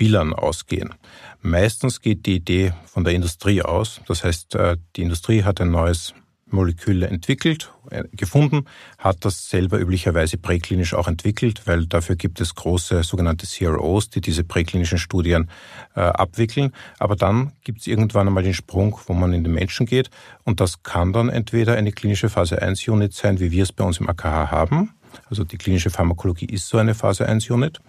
Spielern 0.01 0.33
ausgehen. 0.33 0.95
Meistens 1.43 2.01
geht 2.01 2.25
die 2.25 2.37
Idee 2.37 2.73
von 2.87 3.03
der 3.03 3.13
Industrie 3.13 3.61
aus. 3.61 4.01
Das 4.07 4.23
heißt, 4.23 4.55
äh, 4.55 4.77
die 4.95 5.03
Industrie 5.03 5.43
hat 5.43 5.61
ein 5.61 5.69
neues 5.69 6.15
Molekül 6.47 7.03
entwickelt, 7.03 7.71
äh, 7.91 8.05
gefunden, 8.11 8.65
hat 8.97 9.23
das 9.25 9.47
selber 9.51 9.77
üblicherweise 9.79 10.39
präklinisch 10.39 10.95
auch 10.95 11.07
entwickelt, 11.07 11.61
weil 11.65 11.85
dafür 11.85 12.15
gibt 12.15 12.41
es 12.41 12.55
große 12.55 13.03
sogenannte 13.03 13.45
CROs, 13.45 14.09
die 14.09 14.21
diese 14.21 14.43
präklinischen 14.43 14.97
Studien 14.97 15.51
äh, 15.95 15.99
abwickeln. 15.99 16.71
Aber 16.97 17.15
dann 17.15 17.51
gibt 17.63 17.81
es 17.81 17.85
irgendwann 17.85 18.27
einmal 18.27 18.41
den 18.41 18.55
Sprung, 18.55 18.99
wo 19.05 19.13
man 19.13 19.33
in 19.33 19.43
den 19.43 19.53
Menschen 19.53 19.85
geht 19.85 20.09
und 20.45 20.61
das 20.61 20.81
kann 20.81 21.13
dann 21.13 21.29
entweder 21.29 21.75
eine 21.75 21.91
klinische 21.91 22.29
Phase 22.29 22.59
1 22.59 22.87
Unit 22.87 23.13
sein, 23.13 23.39
wie 23.39 23.51
wir 23.51 23.61
es 23.61 23.71
bei 23.71 23.83
uns 23.83 23.99
im 23.99 24.09
AKH 24.09 24.49
haben. 24.49 24.95
Also 25.29 25.43
die 25.43 25.59
klinische 25.59 25.91
Pharmakologie 25.91 26.47
ist 26.47 26.67
so 26.67 26.79
eine 26.79 26.95
Phase 26.95 27.27
1 27.27 27.51
Unit 27.51 27.79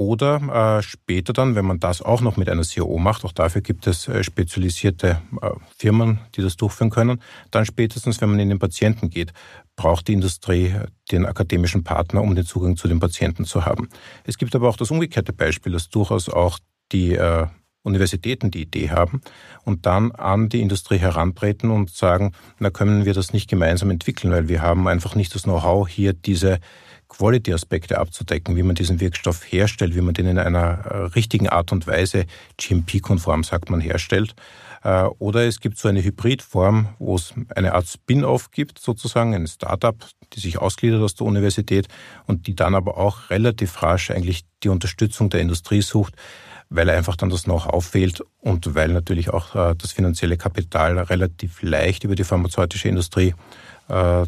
oder 0.00 0.78
äh, 0.78 0.82
später 0.82 1.34
dann, 1.34 1.54
wenn 1.56 1.66
man 1.66 1.78
das 1.78 2.00
auch 2.00 2.22
noch 2.22 2.38
mit 2.38 2.48
einer 2.48 2.62
CRO 2.62 2.96
macht, 2.96 3.22
auch 3.26 3.32
dafür 3.32 3.60
gibt 3.60 3.86
es 3.86 4.08
äh, 4.08 4.24
spezialisierte 4.24 5.20
äh, 5.42 5.50
Firmen, 5.76 6.20
die 6.34 6.40
das 6.40 6.56
durchführen 6.56 6.88
können, 6.88 7.20
dann 7.50 7.66
spätestens, 7.66 8.18
wenn 8.22 8.30
man 8.30 8.38
in 8.38 8.48
den 8.48 8.58
Patienten 8.58 9.10
geht, 9.10 9.34
braucht 9.76 10.08
die 10.08 10.14
Industrie 10.14 10.74
den 11.12 11.26
akademischen 11.26 11.84
Partner, 11.84 12.22
um 12.22 12.34
den 12.34 12.46
Zugang 12.46 12.78
zu 12.78 12.88
den 12.88 12.98
Patienten 12.98 13.44
zu 13.44 13.66
haben. 13.66 13.90
Es 14.24 14.38
gibt 14.38 14.54
aber 14.54 14.70
auch 14.70 14.78
das 14.78 14.90
umgekehrte 14.90 15.34
Beispiel, 15.34 15.72
dass 15.72 15.90
durchaus 15.90 16.30
auch 16.30 16.58
die 16.92 17.16
äh, 17.16 17.46
Universitäten 17.82 18.50
die 18.50 18.62
Idee 18.62 18.88
haben 18.88 19.20
und 19.66 19.84
dann 19.84 20.12
an 20.12 20.48
die 20.48 20.62
Industrie 20.62 20.98
herantreten 20.98 21.70
und 21.70 21.90
sagen, 21.90 22.32
na 22.58 22.70
können 22.70 23.04
wir 23.04 23.12
das 23.12 23.34
nicht 23.34 23.50
gemeinsam 23.50 23.90
entwickeln, 23.90 24.32
weil 24.32 24.48
wir 24.48 24.62
haben 24.62 24.88
einfach 24.88 25.14
nicht 25.14 25.34
das 25.34 25.42
Know-how, 25.42 25.86
hier 25.86 26.14
diese 26.14 26.58
Quality-Aspekte 27.10 27.98
abzudecken, 27.98 28.56
wie 28.56 28.62
man 28.62 28.74
diesen 28.74 29.00
Wirkstoff 29.00 29.44
herstellt, 29.44 29.94
wie 29.94 30.00
man 30.00 30.14
den 30.14 30.26
in 30.26 30.38
einer 30.38 30.78
äh, 30.86 30.96
richtigen 31.14 31.48
Art 31.48 31.72
und 31.72 31.86
Weise, 31.86 32.24
GMP-konform 32.56 33.44
sagt 33.44 33.68
man, 33.68 33.80
herstellt. 33.80 34.34
Äh, 34.82 35.04
oder 35.18 35.46
es 35.46 35.60
gibt 35.60 35.78
so 35.78 35.88
eine 35.88 36.02
Hybridform, 36.02 36.88
wo 36.98 37.16
es 37.16 37.34
eine 37.54 37.74
Art 37.74 37.86
Spin-off 37.86 38.50
gibt, 38.50 38.78
sozusagen, 38.78 39.34
ein 39.34 39.46
Startup, 39.46 39.96
die 40.32 40.40
sich 40.40 40.58
ausgliedert 40.58 41.02
aus 41.02 41.14
der 41.14 41.26
Universität 41.26 41.88
und 42.26 42.46
die 42.46 42.54
dann 42.54 42.74
aber 42.74 42.96
auch 42.96 43.30
relativ 43.30 43.82
rasch 43.82 44.10
eigentlich 44.10 44.44
die 44.62 44.68
Unterstützung 44.68 45.28
der 45.28 45.40
Industrie 45.40 45.82
sucht, 45.82 46.14
weil 46.70 46.88
einfach 46.88 47.16
dann 47.16 47.30
das 47.30 47.42
Know-how 47.44 47.84
fehlt 47.84 48.22
und 48.38 48.74
weil 48.74 48.92
natürlich 48.92 49.30
auch 49.30 49.54
äh, 49.54 49.74
das 49.76 49.92
finanzielle 49.92 50.36
Kapital 50.36 50.98
relativ 50.98 51.62
leicht 51.62 52.04
über 52.04 52.14
die 52.14 52.24
pharmazeutische 52.24 52.88
Industrie 52.88 53.34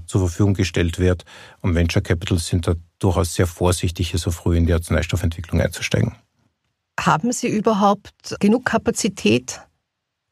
zur 0.07 0.21
Verfügung 0.21 0.55
gestellt 0.55 0.99
wird. 0.99 1.25
Und 1.61 1.75
Venture 1.75 2.03
Capitals 2.03 2.47
sind 2.47 2.67
da 2.67 2.75
durchaus 2.99 3.35
sehr 3.35 3.47
vorsichtig, 3.47 4.11
hier 4.11 4.19
so 4.19 4.31
früh 4.31 4.57
in 4.57 4.67
die 4.67 4.73
Arzneistoffentwicklung 4.73 5.61
einzusteigen. 5.61 6.17
Haben 6.99 7.33
Sie 7.33 7.49
überhaupt 7.49 8.37
genug 8.41 8.65
Kapazität, 8.65 9.61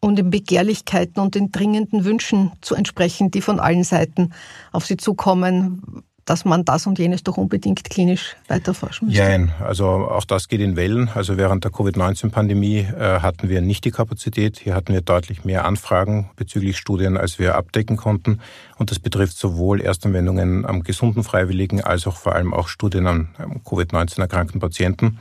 um 0.01 0.17
den 0.17 0.31
Begehrlichkeiten 0.31 1.21
und 1.23 1.35
den 1.35 1.53
dringenden 1.53 2.05
Wünschen 2.05 2.53
zu 2.61 2.75
entsprechen, 2.75 3.31
die 3.31 3.41
von 3.41 3.61
allen 3.61 3.85
Seiten 3.85 4.33
auf 4.73 4.87
Sie 4.87 4.97
zukommen, 4.97 6.03
dass 6.31 6.45
man 6.45 6.65
das 6.65 6.87
und 6.87 7.01
jenes 7.01 7.25
doch 7.25 7.39
unbedingt 7.39 7.83
klinisch 7.83 8.37
weiterforschen 8.47 9.09
müsste? 9.09 9.21
Nein, 9.21 9.53
also 9.59 9.87
auch 9.89 10.25
das 10.25 10.47
geht 10.47 10.61
in 10.61 10.77
Wellen. 10.77 11.11
Also 11.13 11.37
während 11.37 11.65
der 11.65 11.73
Covid-19-Pandemie 11.73 12.79
äh, 12.79 13.19
hatten 13.19 13.49
wir 13.49 13.61
nicht 13.61 13.85
die 13.85 13.91
Kapazität. 13.91 14.61
Hier 14.61 14.77
hatten 14.77 14.93
wir 14.93 15.01
deutlich 15.01 15.45
mehr 15.45 15.65
Anfragen 15.65 16.31
bezüglich 16.37 16.77
Studien, 16.77 17.17
als 17.17 17.41
wir 17.41 17.57
abdecken 17.57 17.97
konnten. 17.97 18.39
Und 18.79 18.93
das 18.93 19.01
betrifft 19.01 19.39
sowohl 19.39 19.81
Erstanwendungen 19.81 20.65
am 20.67 20.85
gesunden 20.85 21.25
Freiwilligen 21.25 21.83
als 21.83 22.07
auch 22.07 22.17
vor 22.17 22.37
allem 22.37 22.55
auch 22.55 22.69
Studien 22.69 23.09
an 23.09 23.31
Covid-19 23.65 24.21
erkrankten 24.21 24.61
Patienten. 24.61 25.19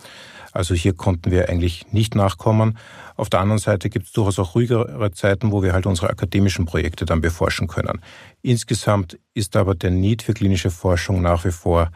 Also 0.60 0.76
hier 0.76 0.92
konnten 0.92 1.32
wir 1.32 1.48
eigentlich 1.48 1.94
nicht 1.94 2.16
nachkommen. 2.16 2.78
Auf 3.16 3.30
der 3.30 3.40
anderen 3.40 3.60
Seite 3.60 3.90
gibt 3.90 4.08
es 4.08 4.12
durchaus 4.12 4.40
auch 4.40 4.56
ruhigere 4.56 5.10
Zeiten, 5.14 5.54
wo 5.54 5.64
wir 5.64 5.72
halt 5.72 5.86
unsere 5.86 6.10
akademischen 6.10 6.66
Projekte 6.66 7.06
dann 7.06 7.22
beforschen 7.22 7.70
können. 7.70 8.02
Insgesamt 8.42 9.18
ist 9.34 9.56
aber 9.56 9.74
der 9.74 9.92
Need 9.92 10.22
für 10.22 10.34
klinische 10.34 10.70
Forschung 10.70 11.22
nach 11.22 11.46
wie 11.46 11.52
vor 11.52 11.92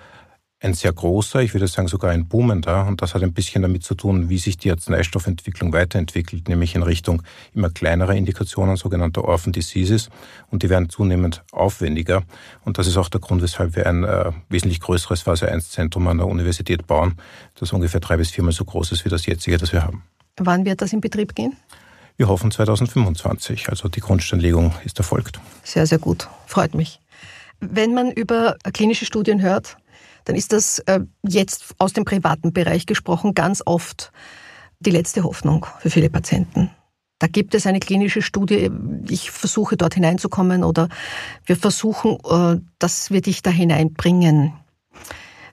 ein 0.64 0.74
sehr 0.74 0.94
großer, 0.94 1.42
ich 1.42 1.54
würde 1.54 1.68
sagen 1.68 1.90
sogar 1.90 2.12
ein 2.12 2.28
boomender. 2.28 2.86
Und 2.88 3.02
das 3.02 3.14
hat 3.14 3.22
ein 3.22 3.34
bisschen 3.34 3.62
damit 3.62 3.84
zu 3.84 3.96
tun, 3.96 4.30
wie 4.30 4.38
sich 4.38 4.58
die 4.58 4.72
Arzneistoffentwicklung 4.72 5.74
weiterentwickelt, 5.74 6.48
nämlich 6.48 6.76
in 6.76 6.84
Richtung 6.84 7.22
immer 7.54 7.70
kleinerer 7.70 8.16
Indikationen, 8.16 8.78
sogenannter 8.78 9.26
Orphan 9.26 9.52
Diseases. 9.52 10.10
Und 10.52 10.64
die 10.64 10.70
werden 10.70 10.90
zunehmend 10.90 11.44
aufwendiger. 11.52 12.24
Und 12.64 12.78
das 12.78 12.88
ist 12.88 12.96
auch 12.96 13.10
der 13.10 13.20
Grund, 13.20 13.42
weshalb 13.42 13.76
wir 13.76 13.86
ein 13.88 14.06
äh, 14.06 14.32
wesentlich 14.48 14.80
größeres 14.80 15.22
Phase 15.22 15.52
1 15.52 15.70
Zentrum 15.70 16.08
an 16.08 16.18
der 16.18 16.28
Universität 16.28 16.88
bauen, 16.88 17.16
das 17.60 17.74
ungefähr 17.74 18.00
drei 18.00 18.16
bis 18.16 18.32
viermal 18.32 18.54
so 18.54 18.64
groß 18.64 18.94
ist 18.94 19.04
wie 19.04 19.10
das 19.10 19.26
jetzige, 19.26 19.58
das 19.58 19.74
wir 19.74 19.84
haben. 19.84 20.04
Wann 20.38 20.64
wird 20.64 20.82
das 20.82 20.94
in 20.94 21.02
Betrieb 21.02 21.36
gehen? 21.36 21.58
Wir 22.16 22.30
hoffen 22.30 22.52
2025. 22.52 23.68
Also 23.68 23.90
die 23.90 24.00
Grundsteinlegung 24.00 24.74
ist 24.86 24.98
erfolgt. 24.98 25.40
Sehr, 25.64 25.86
sehr 25.88 26.00
gut. 26.00 26.30
Freut 26.46 26.74
mich. 26.74 27.02
Wenn 27.60 27.94
man 27.94 28.12
über 28.12 28.56
klinische 28.74 29.06
Studien 29.06 29.42
hört, 29.42 29.78
dann 30.26 30.36
ist 30.36 30.54
das 30.54 30.80
äh, 30.80 31.02
jetzt 31.28 31.76
aus 31.78 31.94
dem 31.94 32.06
privaten 32.06 32.54
Bereich 32.54 32.86
gesprochen 32.86 33.34
ganz 33.34 33.62
oft 33.66 34.12
die 34.80 34.92
letzte 34.92 35.24
Hoffnung 35.24 35.66
für 35.80 35.90
viele 35.90 36.10
Patienten. 36.10 36.70
Da 37.20 37.28
gibt 37.28 37.56
es 37.56 37.66
eine 37.66 37.80
klinische 37.80 38.22
Studie, 38.22 38.70
ich 39.10 39.32
versuche 39.32 39.78
dort 39.78 39.94
hineinzukommen 39.94 40.64
oder 40.64 40.90
wir 41.46 41.56
versuchen, 41.56 42.18
äh, 42.30 42.60
dass 42.80 43.12
wir 43.12 43.22
dich 43.22 43.42
da 43.42 43.50
hineinbringen. 43.50 44.54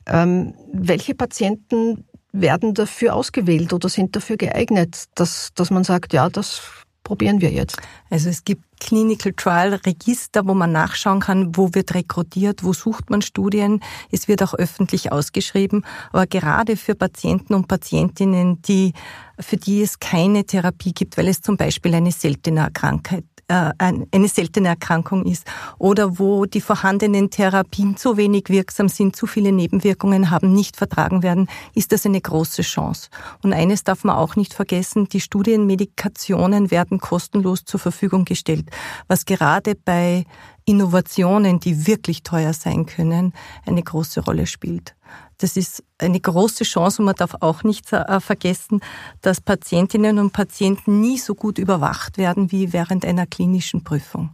Ähm, 0.07 0.55
welche 0.73 1.15
Patienten 1.15 2.05
werden 2.33 2.75
dafür 2.75 3.15
ausgewählt 3.15 3.73
oder 3.73 3.89
sind 3.89 4.17
dafür 4.17 4.37
geeignet, 4.37 5.05
dass, 5.15 5.50
dass 5.55 5.71
man 5.71 5.85
sagt, 5.85 6.12
ja, 6.12 6.29
das 6.29 6.61
probieren 7.04 7.40
wir 7.40 7.50
jetzt? 7.50 7.76
Also 8.09 8.28
es 8.28 8.45
gibt 8.45 8.64
Clinical 8.80 9.33
Trial 9.35 9.75
Register, 9.75 10.47
wo 10.47 10.54
man 10.54 10.73
nachschauen 10.73 11.21
kann, 11.21 11.57
wo 11.57 11.75
wird 11.75 11.95
rekrutiert, 11.95 12.64
wo 12.64 12.73
sucht 12.73 13.11
man 13.11 13.23
Studien. 13.23 13.80
Es 14.11 14.26
wird 14.26 14.42
auch 14.42 14.54
öffentlich 14.54 15.12
ausgeschrieben. 15.12 15.85
Aber 16.12 16.26
gerade 16.26 16.76
für 16.76 16.95
Patienten 16.95 17.54
und 17.54 17.69
Patientinnen, 17.69 18.62
die, 18.62 18.95
für 19.38 19.57
die 19.57 19.83
es 19.83 20.00
keine 20.00 20.45
Therapie 20.45 20.92
gibt, 20.92 21.16
weil 21.19 21.28
es 21.28 21.42
zum 21.42 21.57
Beispiel 21.57 21.95
eine 21.95 22.12
seltene 22.12 22.69
Krankheit 22.73 23.25
eine 23.50 24.28
seltene 24.28 24.69
Erkrankung 24.69 25.26
ist 25.26 25.47
oder 25.78 26.19
wo 26.19 26.47
die 26.47 26.61
vorhandenen 26.61 27.30
Therapien 27.30 27.97
zu 27.97 28.16
wenig 28.16 28.45
wirksam 28.49 28.88
sind, 28.88 29.16
zu 29.16 29.26
viele 29.26 29.52
Nebenwirkungen 29.52 30.30
haben, 30.30 30.52
nicht 30.52 30.76
vertragen 30.76 31.23
werden, 31.23 31.49
ist 31.75 31.92
das 31.92 32.07
eine 32.07 32.21
große 32.21 32.62
Chance. 32.62 33.11
Und 33.42 33.52
eines 33.52 33.85
darf 33.85 34.04
man 34.04 34.16
auch 34.16 34.37
nicht 34.37 34.54
vergessen, 34.54 35.09
die 35.09 35.21
Studienmedikationen 35.21 36.71
werden 36.71 37.00
kostenlos 37.00 37.64
zur 37.64 37.80
Verfügung 37.80 38.25
gestellt, 38.25 38.71
was 39.09 39.25
gerade 39.25 39.75
bei 39.75 40.25
Innovationen, 40.64 41.59
die 41.59 41.87
wirklich 41.87 42.23
teuer 42.23 42.52
sein 42.52 42.87
können, 42.87 43.33
eine 43.66 43.83
große 43.83 44.21
Rolle 44.21 44.47
spielt. 44.47 44.95
Das 45.40 45.56
ist 45.56 45.82
eine 45.99 46.20
große 46.20 46.64
Chance 46.64 47.00
und 47.00 47.06
man 47.06 47.14
darf 47.14 47.35
auch 47.40 47.64
nicht 47.64 47.90
äh, 47.92 48.20
vergessen, 48.20 48.80
dass 49.23 49.40
Patientinnen 49.40 50.18
und 50.18 50.32
Patienten 50.32 51.00
nie 51.00 51.18
so 51.18 51.35
gut 51.35 51.59
überwacht 51.59 52.18
werden 52.18 52.52
wie 52.52 52.75
während 52.75 53.06
einer 53.06 53.26
klinischen 53.26 53.82
Prüfung. 53.82 54.30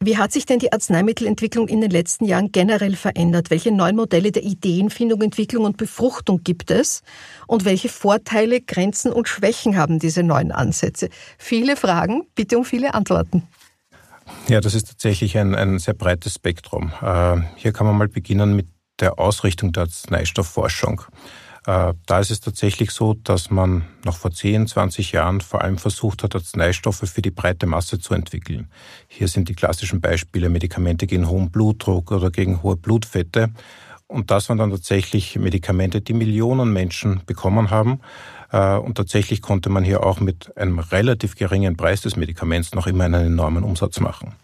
Wie 0.00 0.18
hat 0.18 0.30
sich 0.30 0.44
denn 0.44 0.58
die 0.58 0.72
Arzneimittelentwicklung 0.72 1.68
in 1.68 1.80
den 1.80 1.90
letzten 1.90 2.26
Jahren 2.26 2.52
generell 2.52 2.96
verändert? 2.96 3.50
Welche 3.50 3.72
neuen 3.72 3.96
Modelle 3.96 4.30
der 4.30 4.42
Ideenfindung, 4.42 5.22
Entwicklung 5.22 5.64
und 5.64 5.78
Befruchtung 5.78 6.42
gibt 6.42 6.70
es? 6.70 7.02
Und 7.46 7.64
welche 7.64 7.88
Vorteile, 7.88 8.60
Grenzen 8.60 9.10
und 9.10 9.26
Schwächen 9.26 9.76
haben 9.76 9.98
diese 9.98 10.22
neuen 10.22 10.52
Ansätze? 10.52 11.08
Viele 11.38 11.76
Fragen, 11.76 12.26
bitte 12.34 12.58
um 12.58 12.64
viele 12.66 12.92
Antworten. 12.92 13.44
Ja, 14.48 14.60
das 14.60 14.74
ist 14.74 14.88
tatsächlich 14.88 15.38
ein, 15.38 15.54
ein 15.54 15.78
sehr 15.78 15.94
breites 15.94 16.34
Spektrum. 16.34 16.92
Äh, 17.00 17.38
hier 17.56 17.72
kann 17.72 17.86
man 17.86 17.96
mal 17.96 18.08
beginnen 18.08 18.54
mit 18.54 18.66
der 19.00 19.18
Ausrichtung 19.18 19.72
der 19.72 19.84
Arzneistoffforschung. 19.84 21.02
Äh, 21.66 21.94
da 22.06 22.20
ist 22.20 22.30
es 22.30 22.40
tatsächlich 22.40 22.92
so, 22.92 23.14
dass 23.14 23.50
man 23.50 23.84
noch 24.04 24.16
vor 24.16 24.30
10, 24.30 24.68
20 24.68 25.12
Jahren 25.12 25.40
vor 25.40 25.62
allem 25.62 25.78
versucht 25.78 26.22
hat, 26.22 26.36
Arzneistoffe 26.36 27.06
für 27.06 27.22
die 27.22 27.32
breite 27.32 27.66
Masse 27.66 27.98
zu 27.98 28.14
entwickeln. 28.14 28.70
Hier 29.08 29.26
sind 29.26 29.48
die 29.48 29.54
klassischen 29.54 30.00
Beispiele 30.00 30.48
Medikamente 30.48 31.08
gegen 31.08 31.28
hohen 31.28 31.50
Blutdruck 31.50 32.12
oder 32.12 32.30
gegen 32.30 32.62
hohe 32.62 32.76
Blutfette. 32.76 33.50
Und 34.06 34.30
das 34.30 34.48
waren 34.48 34.58
dann 34.58 34.70
tatsächlich 34.70 35.36
Medikamente, 35.36 36.00
die 36.00 36.12
Millionen 36.12 36.72
Menschen 36.72 37.22
bekommen 37.26 37.70
haben. 37.70 38.00
Äh, 38.52 38.76
und 38.76 38.94
tatsächlich 38.94 39.42
konnte 39.42 39.68
man 39.68 39.82
hier 39.82 40.04
auch 40.04 40.20
mit 40.20 40.56
einem 40.56 40.78
relativ 40.78 41.34
geringen 41.34 41.76
Preis 41.76 42.02
des 42.02 42.14
Medikaments 42.14 42.74
noch 42.74 42.86
immer 42.86 43.04
einen 43.04 43.26
enormen 43.26 43.64
Umsatz 43.64 43.98
machen. 43.98 44.36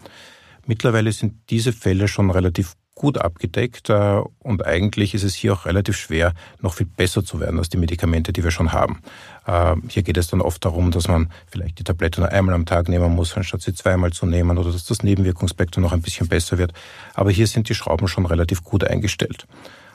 Mittlerweile 0.66 1.12
sind 1.12 1.34
diese 1.50 1.72
Fälle 1.72 2.08
schon 2.08 2.30
relativ 2.30 2.74
gut 2.94 3.18
abgedeckt 3.18 3.90
äh, 3.90 4.20
und 4.40 4.66
eigentlich 4.66 5.14
ist 5.14 5.22
es 5.22 5.34
hier 5.34 5.54
auch 5.54 5.66
relativ 5.66 5.96
schwer, 5.96 6.34
noch 6.60 6.74
viel 6.74 6.86
besser 6.86 7.24
zu 7.24 7.40
werden 7.40 7.58
als 7.58 7.68
die 7.68 7.78
Medikamente, 7.78 8.32
die 8.32 8.44
wir 8.44 8.50
schon 8.50 8.72
haben. 8.72 9.00
Äh, 9.46 9.76
hier 9.88 10.02
geht 10.02 10.16
es 10.16 10.28
dann 10.28 10.40
oft 10.40 10.64
darum, 10.64 10.90
dass 10.90 11.08
man 11.08 11.30
vielleicht 11.46 11.78
die 11.78 11.84
Tablette 11.84 12.20
nur 12.20 12.30
einmal 12.30 12.54
am 12.54 12.66
Tag 12.66 12.88
nehmen 12.88 13.14
muss, 13.14 13.36
anstatt 13.36 13.62
sie 13.62 13.74
zweimal 13.74 14.12
zu 14.12 14.26
nehmen 14.26 14.58
oder 14.58 14.70
dass 14.70 14.84
das 14.84 15.02
Nebenwirkungsspektrum 15.02 15.82
noch 15.82 15.92
ein 15.92 16.02
bisschen 16.02 16.28
besser 16.28 16.58
wird. 16.58 16.72
Aber 17.14 17.30
hier 17.30 17.46
sind 17.46 17.68
die 17.68 17.74
Schrauben 17.74 18.08
schon 18.08 18.26
relativ 18.26 18.62
gut 18.62 18.84
eingestellt. 18.84 19.46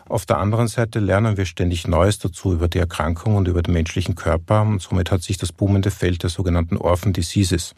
Auf 0.10 0.26
der 0.26 0.38
anderen 0.38 0.70
Seite 0.70 1.00
lernen 1.00 1.36
wir 1.36 1.46
ständig 1.46 1.86
Neues 1.86 2.18
dazu 2.18 2.54
über 2.54 2.70
die 2.70 2.80
Erkrankung 2.80 3.36
und 3.36 3.48
über 3.50 3.62
den 3.62 3.74
menschlichen 3.74 4.16
Körper 4.16 4.62
und 4.62 4.82
somit 4.82 5.12
hat 5.12 5.22
sich 5.22 5.38
das 5.38 5.52
boomende 5.52 5.92
Feld 5.92 6.24
der 6.24 6.30
sogenannten 6.30 6.78
Orphan 6.78 7.12
Diseases 7.12 7.76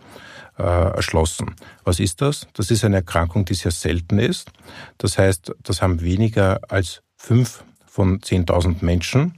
erschlossen. 0.63 1.55
Was 1.83 1.99
ist 1.99 2.21
das? 2.21 2.47
Das 2.53 2.71
ist 2.71 2.83
eine 2.83 2.97
Erkrankung, 2.97 3.45
die 3.45 3.53
sehr 3.53 3.71
selten 3.71 4.19
ist. 4.19 4.51
Das 4.97 5.17
heißt, 5.17 5.53
das 5.63 5.81
haben 5.81 6.01
weniger 6.01 6.59
als 6.69 7.01
fünf 7.17 7.63
von 7.85 8.19
10.000 8.19 8.83
Menschen 8.83 9.35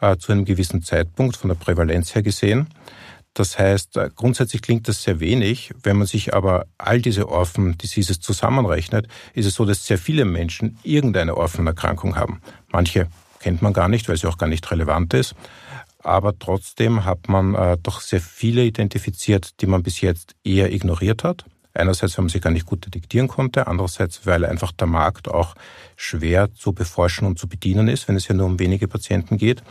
äh, 0.00 0.16
zu 0.16 0.32
einem 0.32 0.44
gewissen 0.44 0.82
Zeitpunkt 0.82 1.36
von 1.36 1.48
der 1.48 1.56
Prävalenz 1.56 2.14
her 2.14 2.22
gesehen. 2.22 2.68
Das 3.34 3.58
heißt, 3.58 3.96
äh, 3.98 4.10
grundsätzlich 4.14 4.62
klingt 4.62 4.88
das 4.88 5.02
sehr 5.02 5.20
wenig. 5.20 5.72
Wenn 5.82 5.98
man 5.98 6.06
sich 6.06 6.34
aber 6.34 6.66
all 6.78 7.02
diese 7.02 7.28
Orphan 7.28 7.76
Diseases 7.76 8.20
zusammenrechnet, 8.20 9.08
ist 9.34 9.46
es 9.46 9.54
so, 9.54 9.64
dass 9.64 9.84
sehr 9.86 9.98
viele 9.98 10.24
Menschen 10.24 10.78
irgendeine 10.82 11.36
Orphan-Erkrankung 11.36 12.16
haben. 12.16 12.40
Manche 12.72 13.08
kennt 13.40 13.60
man 13.60 13.72
gar 13.72 13.88
nicht, 13.88 14.08
weil 14.08 14.16
sie 14.16 14.26
auch 14.26 14.38
gar 14.38 14.48
nicht 14.48 14.70
relevant 14.70 15.12
ist. 15.12 15.34
Aber 16.06 16.38
trotzdem 16.38 17.04
hat 17.04 17.28
man 17.28 17.56
äh, 17.56 17.76
doch 17.82 18.00
sehr 18.00 18.20
viele 18.20 18.64
identifiziert, 18.64 19.60
die 19.60 19.66
man 19.66 19.82
bis 19.82 20.00
jetzt 20.02 20.36
eher 20.44 20.72
ignoriert 20.72 21.24
hat. 21.24 21.46
Einerseits, 21.74 22.16
weil 22.16 22.22
man 22.22 22.28
sie 22.28 22.38
gar 22.38 22.52
nicht 22.52 22.64
gut 22.64 22.86
detektieren 22.86 23.26
konnte, 23.26 23.66
andererseits, 23.66 24.24
weil 24.24 24.44
einfach 24.44 24.70
der 24.70 24.86
Markt 24.86 25.26
auch 25.26 25.56
schwer 25.96 26.54
zu 26.54 26.72
beforschen 26.72 27.26
und 27.26 27.40
zu 27.40 27.48
bedienen 27.48 27.88
ist, 27.88 28.06
wenn 28.06 28.14
es 28.14 28.28
ja 28.28 28.36
nur 28.36 28.46
um 28.46 28.60
wenige 28.60 28.86
Patienten 28.86 29.36
geht. 29.36 29.64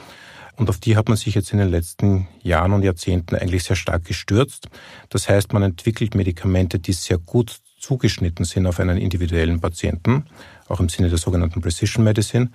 Und 0.58 0.70
auf 0.70 0.78
die 0.78 0.98
hat 0.98 1.08
man 1.08 1.16
sich 1.16 1.36
jetzt 1.36 1.54
in 1.54 1.60
den 1.60 1.70
letzten 1.70 2.28
Jahren 2.44 2.74
und 2.74 2.84
Jahrzehnten 2.84 3.36
eigentlich 3.36 3.64
sehr 3.64 3.78
stark 3.78 4.04
gestürzt. 4.04 4.68
Das 5.08 5.30
heißt, 5.30 5.54
man 5.54 5.64
entwickelt 5.64 6.16
Medikamente, 6.16 6.80
die 6.80 6.92
sehr 6.92 7.18
gut 7.18 7.62
zugeschnitten 7.80 8.44
sind 8.44 8.68
auf 8.68 8.82
einen 8.82 8.98
individuellen 8.98 9.62
Patienten, 9.62 10.26
auch 10.68 10.82
im 10.82 10.90
Sinne 10.90 11.08
der 11.08 11.18
sogenannten 11.18 11.62
Precision 11.62 12.04
Medicine, 12.04 12.52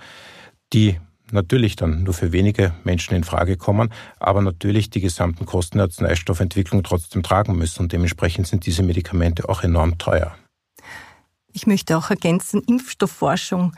die 0.75 0.99
natürlich 1.32 1.76
dann 1.76 2.02
nur 2.02 2.14
für 2.14 2.32
wenige 2.32 2.75
Menschen 2.84 3.14
in 3.14 3.25
Frage 3.25 3.56
kommen, 3.56 3.92
aber 4.18 4.42
natürlich 4.42 4.90
die 4.90 5.00
gesamten 5.00 5.46
Kosten 5.46 5.78
der 5.78 5.87
Arzneistoffentwicklung 5.87 6.82
trotzdem 6.82 7.22
tragen 7.22 7.56
müssen. 7.56 7.82
Und 7.82 7.92
dementsprechend 7.92 8.46
sind 8.46 8.66
diese 8.66 8.82
Medikamente 8.82 9.49
auch 9.49 9.62
enorm 9.62 9.99
teuer. 9.99 10.34
Ich 11.52 11.66
möchte 11.66 11.96
auch 11.99 12.10
ergänzen, 12.10 12.62
Impfstoffforschung. 12.66 13.75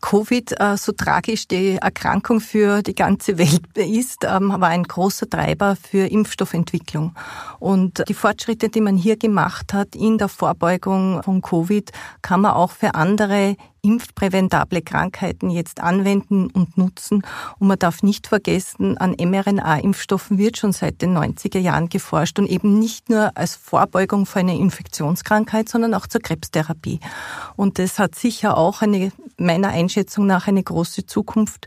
Covid, 0.00 0.60
äh, 0.60 0.76
so 0.76 0.92
tragisch 0.92 1.48
die 1.48 1.76
Erkrankung 1.76 2.40
für 2.40 2.82
die 2.82 2.94
ganze 2.94 3.38
Welt 3.38 3.62
ist, 3.76 4.24
ähm, 4.24 4.48
war 4.48 4.68
ein 4.68 4.84
großer 4.84 5.28
Treiber 5.28 5.76
für 5.76 6.06
Impfstoffentwicklung. 6.06 7.14
Und 7.58 8.02
die 8.08 8.14
Fortschritte, 8.14 8.68
die 8.68 8.80
man 8.80 8.96
hier 8.96 9.16
gemacht 9.16 9.72
hat 9.72 9.94
in 9.94 10.18
der 10.18 10.28
Vorbeugung 10.28 11.22
von 11.22 11.42
Covid, 11.42 11.90
kann 12.22 12.40
man 12.42 12.52
auch 12.52 12.72
für 12.72 12.94
andere 12.94 13.56
impfpräventable 13.86 14.82
Krankheiten 14.82 15.48
jetzt 15.48 15.80
anwenden 15.80 16.50
und 16.50 16.76
nutzen. 16.76 17.22
Und 17.58 17.68
man 17.68 17.78
darf 17.78 18.02
nicht 18.02 18.26
vergessen, 18.26 18.98
an 18.98 19.14
mRNA-Impfstoffen 19.18 20.38
wird 20.38 20.58
schon 20.58 20.72
seit 20.72 21.02
den 21.02 21.16
90er 21.16 21.58
Jahren 21.58 21.88
geforscht 21.88 22.38
und 22.38 22.46
eben 22.46 22.78
nicht 22.78 23.08
nur 23.08 23.36
als 23.36 23.54
Vorbeugung 23.54 24.26
für 24.26 24.40
eine 24.40 24.58
Infektionskrankheit, 24.58 25.68
sondern 25.68 25.94
auch 25.94 26.06
zur 26.06 26.20
Krebstherapie. 26.20 27.00
Und 27.54 27.78
das 27.78 27.98
hat 27.98 28.16
sicher 28.16 28.56
auch 28.56 28.82
eine, 28.82 29.12
meiner 29.38 29.68
Einschätzung 29.76 30.26
nach 30.26 30.48
eine 30.48 30.62
große 30.62 31.06
Zukunft. 31.06 31.66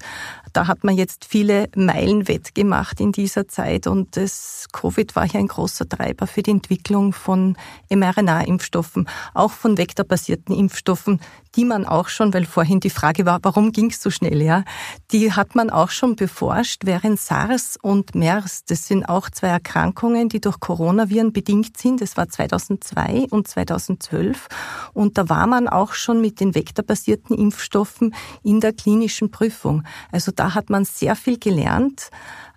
Da 0.53 0.67
hat 0.67 0.83
man 0.83 0.95
jetzt 0.95 1.25
viele 1.25 1.69
Meilen 1.75 2.27
wettgemacht 2.27 2.99
in 2.99 3.11
dieser 3.11 3.47
Zeit 3.47 3.87
und 3.87 4.17
das 4.17 4.67
Covid 4.71 5.15
war 5.15 5.27
hier 5.27 5.39
ein 5.39 5.47
großer 5.47 5.87
Treiber 5.87 6.27
für 6.27 6.41
die 6.41 6.51
Entwicklung 6.51 7.13
von 7.13 7.57
mRNA-Impfstoffen, 7.89 9.07
auch 9.33 9.51
von 9.51 9.77
vektorbasierten 9.77 10.55
Impfstoffen, 10.55 11.19
die 11.55 11.65
man 11.65 11.85
auch 11.85 12.09
schon, 12.09 12.33
weil 12.33 12.45
vorhin 12.45 12.79
die 12.79 12.89
Frage 12.89 13.25
war, 13.25 13.39
warum 13.41 13.71
ging 13.71 13.89
es 13.89 14.01
so 14.01 14.09
schnell, 14.09 14.41
ja, 14.41 14.63
die 15.11 15.33
hat 15.33 15.55
man 15.55 15.69
auch 15.69 15.89
schon 15.89 16.15
beforscht, 16.15 16.85
während 16.85 17.19
SARS 17.19 17.77
und 17.81 18.15
MERS, 18.15 18.65
das 18.65 18.87
sind 18.87 19.05
auch 19.05 19.29
zwei 19.29 19.47
Erkrankungen, 19.47 20.29
die 20.29 20.41
durch 20.41 20.59
Coronaviren 20.59 21.33
bedingt 21.33 21.77
sind. 21.77 22.01
Das 22.01 22.17
war 22.17 22.29
2002 22.29 23.27
und 23.29 23.47
2012 23.47 24.47
und 24.93 25.17
da 25.17 25.29
war 25.29 25.47
man 25.47 25.67
auch 25.67 25.93
schon 25.93 26.21
mit 26.21 26.39
den 26.39 26.53
vektorbasierten 26.53 27.35
Impfstoffen 27.37 28.13
in 28.43 28.59
der 28.59 28.73
klinischen 28.73 29.31
Prüfung. 29.31 29.83
Also 30.11 30.31
da 30.39 30.55
hat 30.55 30.69
man 30.69 30.85
sehr 30.85 31.15
viel 31.15 31.37
gelernt 31.37 32.09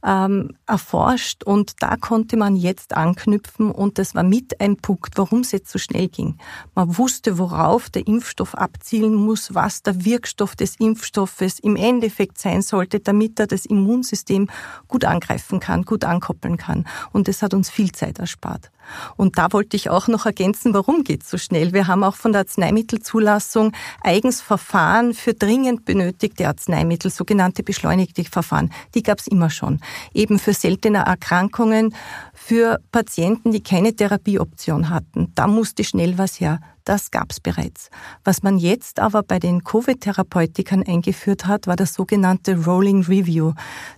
ähm, 0.04 0.56
erforscht 0.66 1.44
und 1.44 1.82
da 1.82 1.96
konnte 1.96 2.36
man 2.36 2.56
jetzt 2.56 2.94
anknüpfen 2.94 3.70
und 3.70 3.98
das 3.98 4.14
war 4.14 4.22
mit 4.22 4.60
ein 4.60 4.76
Punkt, 4.76 5.16
warum 5.16 5.40
es 5.40 5.52
jetzt 5.52 5.70
so 5.70 5.78
schnell 5.78 6.08
ging. 6.08 6.38
Man 6.74 6.98
wusste, 6.98 7.38
worauf 7.38 7.90
der 7.90 8.06
Impfstoff 8.06 8.54
abzielen 8.54 9.14
muss, 9.14 9.54
was 9.54 9.82
der 9.82 10.04
Wirkstoff 10.04 10.56
des 10.56 10.76
Impfstoffes 10.76 11.58
im 11.60 11.76
Endeffekt 11.76 12.38
sein 12.38 12.62
sollte, 12.62 13.00
damit 13.00 13.38
er 13.38 13.46
das 13.46 13.64
Immunsystem 13.64 14.48
gut 14.88 15.04
angreifen 15.04 15.60
kann, 15.60 15.84
gut 15.84 16.04
ankoppeln 16.04 16.56
kann. 16.56 16.86
Und 17.12 17.28
das 17.28 17.42
hat 17.42 17.54
uns 17.54 17.70
viel 17.70 17.92
Zeit 17.92 18.18
erspart. 18.18 18.70
Und 19.16 19.38
da 19.38 19.52
wollte 19.52 19.76
ich 19.76 19.90
auch 19.90 20.08
noch 20.08 20.26
ergänzen, 20.26 20.74
warum 20.74 21.04
geht 21.04 21.22
es 21.22 21.30
so 21.30 21.38
schnell? 21.38 21.72
Wir 21.72 21.86
haben 21.86 22.04
auch 22.04 22.16
von 22.16 22.32
der 22.32 22.40
Arzneimittelzulassung 22.40 23.72
eigens 24.00 24.40
Verfahren 24.40 25.14
für 25.14 25.34
dringend 25.34 25.84
benötigte 25.84 26.48
Arzneimittel, 26.48 27.10
sogenannte 27.10 27.62
beschleunigte 27.62 28.24
Verfahren. 28.24 28.72
Die 28.94 29.02
gab 29.02 29.20
es 29.20 29.26
immer 29.26 29.50
schon. 29.50 29.80
Eben 30.12 30.38
für 30.38 30.54
seltene 30.54 30.98
Erkrankungen, 30.98 31.94
für 32.32 32.78
Patienten, 32.90 33.52
die 33.52 33.62
keine 33.62 33.94
Therapieoption 33.94 34.88
hatten. 34.88 35.32
Da 35.34 35.46
musste 35.46 35.84
schnell 35.84 36.18
was 36.18 36.40
her. 36.40 36.60
Das 36.84 37.12
gab 37.12 37.30
es 37.30 37.38
bereits. 37.38 37.90
Was 38.24 38.42
man 38.42 38.58
jetzt 38.58 38.98
aber 38.98 39.22
bei 39.22 39.38
den 39.38 39.62
Covid-Therapeutikern 39.62 40.82
eingeführt 40.82 41.46
hat, 41.46 41.68
war 41.68 41.76
das 41.76 41.94
sogenannte 41.94 42.64
Rolling 42.64 43.04
Review. 43.04 43.52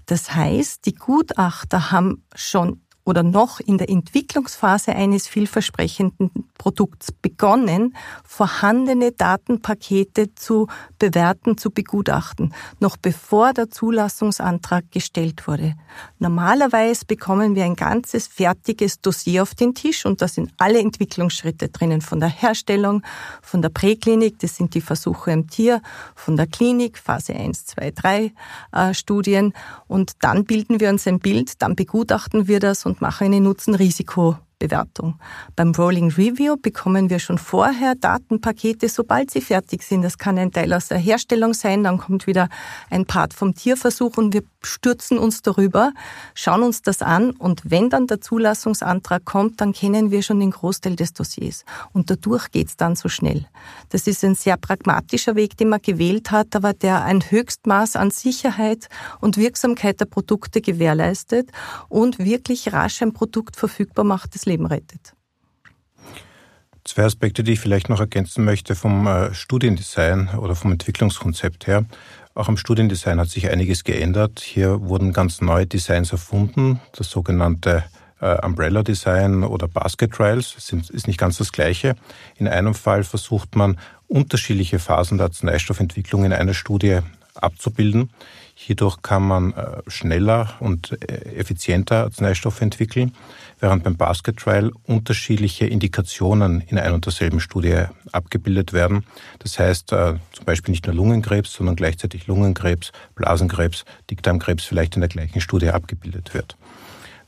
Das 0.07 0.35
heißt, 0.35 0.85
die 0.85 0.95
Gutachter 0.95 1.91
haben 1.91 2.23
schon 2.35 2.83
oder 3.05 3.23
noch 3.23 3.61
in 3.61 3.79
der 3.79 3.91
Entwicklungsphase 3.91 4.95
eines 4.95 5.29
vielversprechenden 5.29 6.31
Produkts 6.57 7.13
begonnen, 7.13 7.95
vorhandene 8.25 9.13
Datenpakete 9.13 10.35
zu 10.35 10.69
bewerten, 10.99 11.59
zu 11.59 11.71
begutachten, 11.71 12.55
noch 12.81 12.97
bevor 12.97 13.53
der 13.53 13.71
Zulassungsantrag 13.71 14.91
gestellt 14.91 15.47
wurde. 15.47 15.75
Normalerweise 16.19 17.05
bekommen 17.05 17.55
wir 17.55 17.65
ein 17.65 17.77
ganzes 17.77 18.27
fertiges 18.27 19.01
Dossier 19.01 19.43
auf 19.43 19.55
den 19.55 19.75
Tisch 19.75 20.07
und 20.07 20.23
da 20.23 20.29
sind 20.29 20.53
alle 20.57 20.81
Entwicklungsschritte 20.81 21.69
drinnen, 21.69 22.01
von 22.01 22.21
der 22.21 22.31
Herstellung, 22.31 23.03
von 23.43 23.61
der 23.61 23.69
Präklinik, 23.69 24.39
das 24.39 24.57
sind 24.57 24.75
die 24.75 24.81
Versuche 24.81 25.33
im 25.33 25.49
Tier, 25.49 25.83
von 26.15 26.37
der 26.37 26.47
Klinik, 26.47 26.97
Phase 26.97 27.35
1, 27.35 27.67
2, 27.67 27.91
3 27.91 28.33
äh, 28.73 28.95
Studien 28.95 29.53
und 29.87 30.13
dann 30.21 30.45
bilden 30.45 30.81
wir 30.81 30.89
uns 30.89 31.07
ein 31.07 31.19
Bild, 31.19 31.61
dann 31.61 31.77
begutachten 31.77 32.49
wir 32.49 32.61
das 32.61 32.87
und 32.87 32.94
machen 33.01 33.27
eine 33.27 33.41
Nutzen-Risiko 33.41 34.37
Bewertung. 34.65 35.19
Beim 35.57 35.73
Rolling 35.73 36.11
Review 36.11 36.57
bekommen 36.57 37.11
wir 37.11 37.19
schon 37.19 37.37
vorher 37.37 37.95
Datenpakete, 37.95 38.89
sobald 38.89 39.31
sie 39.31 39.43
fertig 39.43 39.83
sind. 39.83 40.03
Das 40.03 40.17
kann 40.17 40.39
ein 40.39 40.53
Teil 40.53 40.73
aus 40.73 40.89
der 40.89 40.99
Herstellung 40.99 41.53
sein, 41.53 41.85
dann 41.85 41.99
kommt 41.99 42.27
wieder 42.27 42.49
ein 42.91 43.05
Part 43.05 43.35
vom 43.35 43.55
Tierversuch 43.55 44.17
und 44.17 44.33
wir 44.33 44.43
stürzen 44.63 45.19
uns 45.19 45.43
darüber, 45.43 45.93
schauen 46.35 46.63
uns 46.63 46.81
das 46.81 47.03
an 47.03 47.33
und 47.33 47.63
wenn 47.65 47.91
dann 47.91 48.07
der 48.07 48.23
Zulassungsantrag 48.23 49.25
kommt, 49.27 49.61
dann 49.61 49.75
kennen 49.75 50.11
wir 50.11 50.23
schon 50.23 50.41
den 50.41 50.51
Großteil 50.51 50.97
des 50.97 51.13
Dossiers. 51.13 51.65
Und 51.93 52.11
dadurch 52.11 52.51
geht's 52.51 52.77
dann 52.77 52.97
so 52.97 53.11
schnell. 53.11 53.47
Das 53.91 54.07
ist 54.07 54.25
ein 54.25 54.35
sehr 54.35 54.57
pragmatischer 54.57 55.35
Weg, 55.35 55.59
den 55.59 55.69
man 55.69 55.83
gewählt 55.83 56.31
hat, 56.31 56.57
aber 56.57 56.73
der 56.73 57.05
ein 57.05 57.23
Höchstmaß 57.23 57.97
an 57.97 58.11
Sicherheit 58.11 58.89
und 59.21 59.37
Wirksamkeit 59.37 60.01
der 60.01 60.07
Produkte 60.07 60.63
gewährleistet 60.63 61.51
und 61.89 62.19
wirklich 62.19 62.73
rasch 62.73 63.03
ein 63.03 63.13
Produkt 63.13 63.57
verfügbar 63.57 64.05
macht, 64.05 64.35
das 64.35 64.47
Leben 64.55 64.67
rettet. 64.67 65.15
Zwei 66.85 67.05
Aspekte, 67.05 67.43
die 67.43 67.53
ich 67.53 67.61
vielleicht 67.61 67.89
noch 67.89 68.01
ergänzen 68.01 68.45
möchte 68.45 68.75
vom 68.75 69.07
äh, 69.07 69.35
Studiendesign 69.35 70.29
oder 70.39 70.55
vom 70.55 70.71
Entwicklungskonzept 70.71 71.67
her. 71.67 71.87
Auch 72.35 72.49
am 72.49 72.57
Studiendesign 72.57 73.19
hat 73.19 73.31
sich 73.31 73.51
einiges 73.51 73.85
geändert. 73.85 74.41
Hier 74.41 74.81
wurden 74.83 75.13
ganz 75.13 75.41
neue 75.41 75.67
Designs 75.67 76.13
erfunden. 76.13 76.81
Das 76.93 77.09
sogenannte 77.09 77.85
äh, 78.21 78.45
Umbrella 78.45 78.83
Design 78.83 79.45
oder 79.45 79.67
Basket 79.67 80.13
Trials 80.13 80.55
sind, 80.59 80.91
ist 80.91 81.07
nicht 81.07 81.19
ganz 81.19 81.39
das 81.39 81.53
gleiche. 81.53 81.97
In 82.37 82.49
einem 82.49 82.75
Fall 82.75 83.03
versucht 83.03 83.57
man, 83.57 83.79
unterschiedliche 84.07 84.79
Phasen 84.79 85.19
der 85.19 85.29
Arzneistoffentwicklung 85.29 86.25
in 86.25 86.33
einer 86.33 86.55
Studie 86.55 87.01
abzubilden. 87.35 88.11
Hierdurch 88.55 89.03
kann 89.03 89.27
man 89.27 89.53
äh, 89.53 89.83
schneller 89.89 90.55
und 90.61 90.93
effizienter 91.01 92.05
Arzneistoffe 92.05 92.63
entwickeln 92.63 93.13
während 93.61 93.83
beim 93.83 93.97
Basket 93.97 94.37
Trial 94.37 94.73
unterschiedliche 94.85 95.67
Indikationen 95.67 96.61
in 96.61 96.79
ein 96.79 96.93
und 96.93 97.07
derselben 97.07 97.41
Studie 97.41 97.85
abgebildet 98.13 98.75
werden. 98.75 99.05
Das 99.39 99.59
heißt 99.59 99.93
äh, 99.93 100.17
zum 100.33 100.45
Beispiel 100.45 100.73
nicht 100.73 100.87
nur 100.87 100.95
Lungenkrebs, 100.95 101.53
sondern 101.53 101.75
gleichzeitig 101.75 102.27
Lungenkrebs, 102.27 102.93
Blasenkrebs, 103.15 103.87
Dickdarmkrebs 104.11 104.65
vielleicht 104.65 104.97
in 104.97 105.01
der 105.01 105.09
gleichen 105.09 105.41
Studie 105.41 105.71
abgebildet 105.71 106.35
wird. 106.35 106.57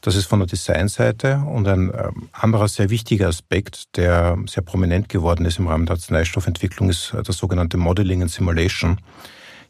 Das 0.02 0.14
ist 0.14 0.26
von 0.26 0.40
der 0.40 0.46
Designseite 0.46 1.38
und 1.38 1.66
ein 1.66 1.90
äh, 1.90 2.10
anderer 2.32 2.68
sehr 2.68 2.90
wichtiger 2.90 3.28
Aspekt, 3.28 3.96
der 3.96 4.36
sehr 4.46 4.62
prominent 4.62 5.08
geworden 5.08 5.46
ist 5.46 5.58
im 5.58 5.66
Rahmen 5.66 5.86
der 5.86 5.94
Arzneistoffentwicklung, 5.94 6.90
ist 6.90 7.14
äh, 7.14 7.22
das 7.22 7.38
sogenannte 7.38 7.76
Modeling 7.78 8.22
and 8.22 8.30
Simulation. 8.30 8.98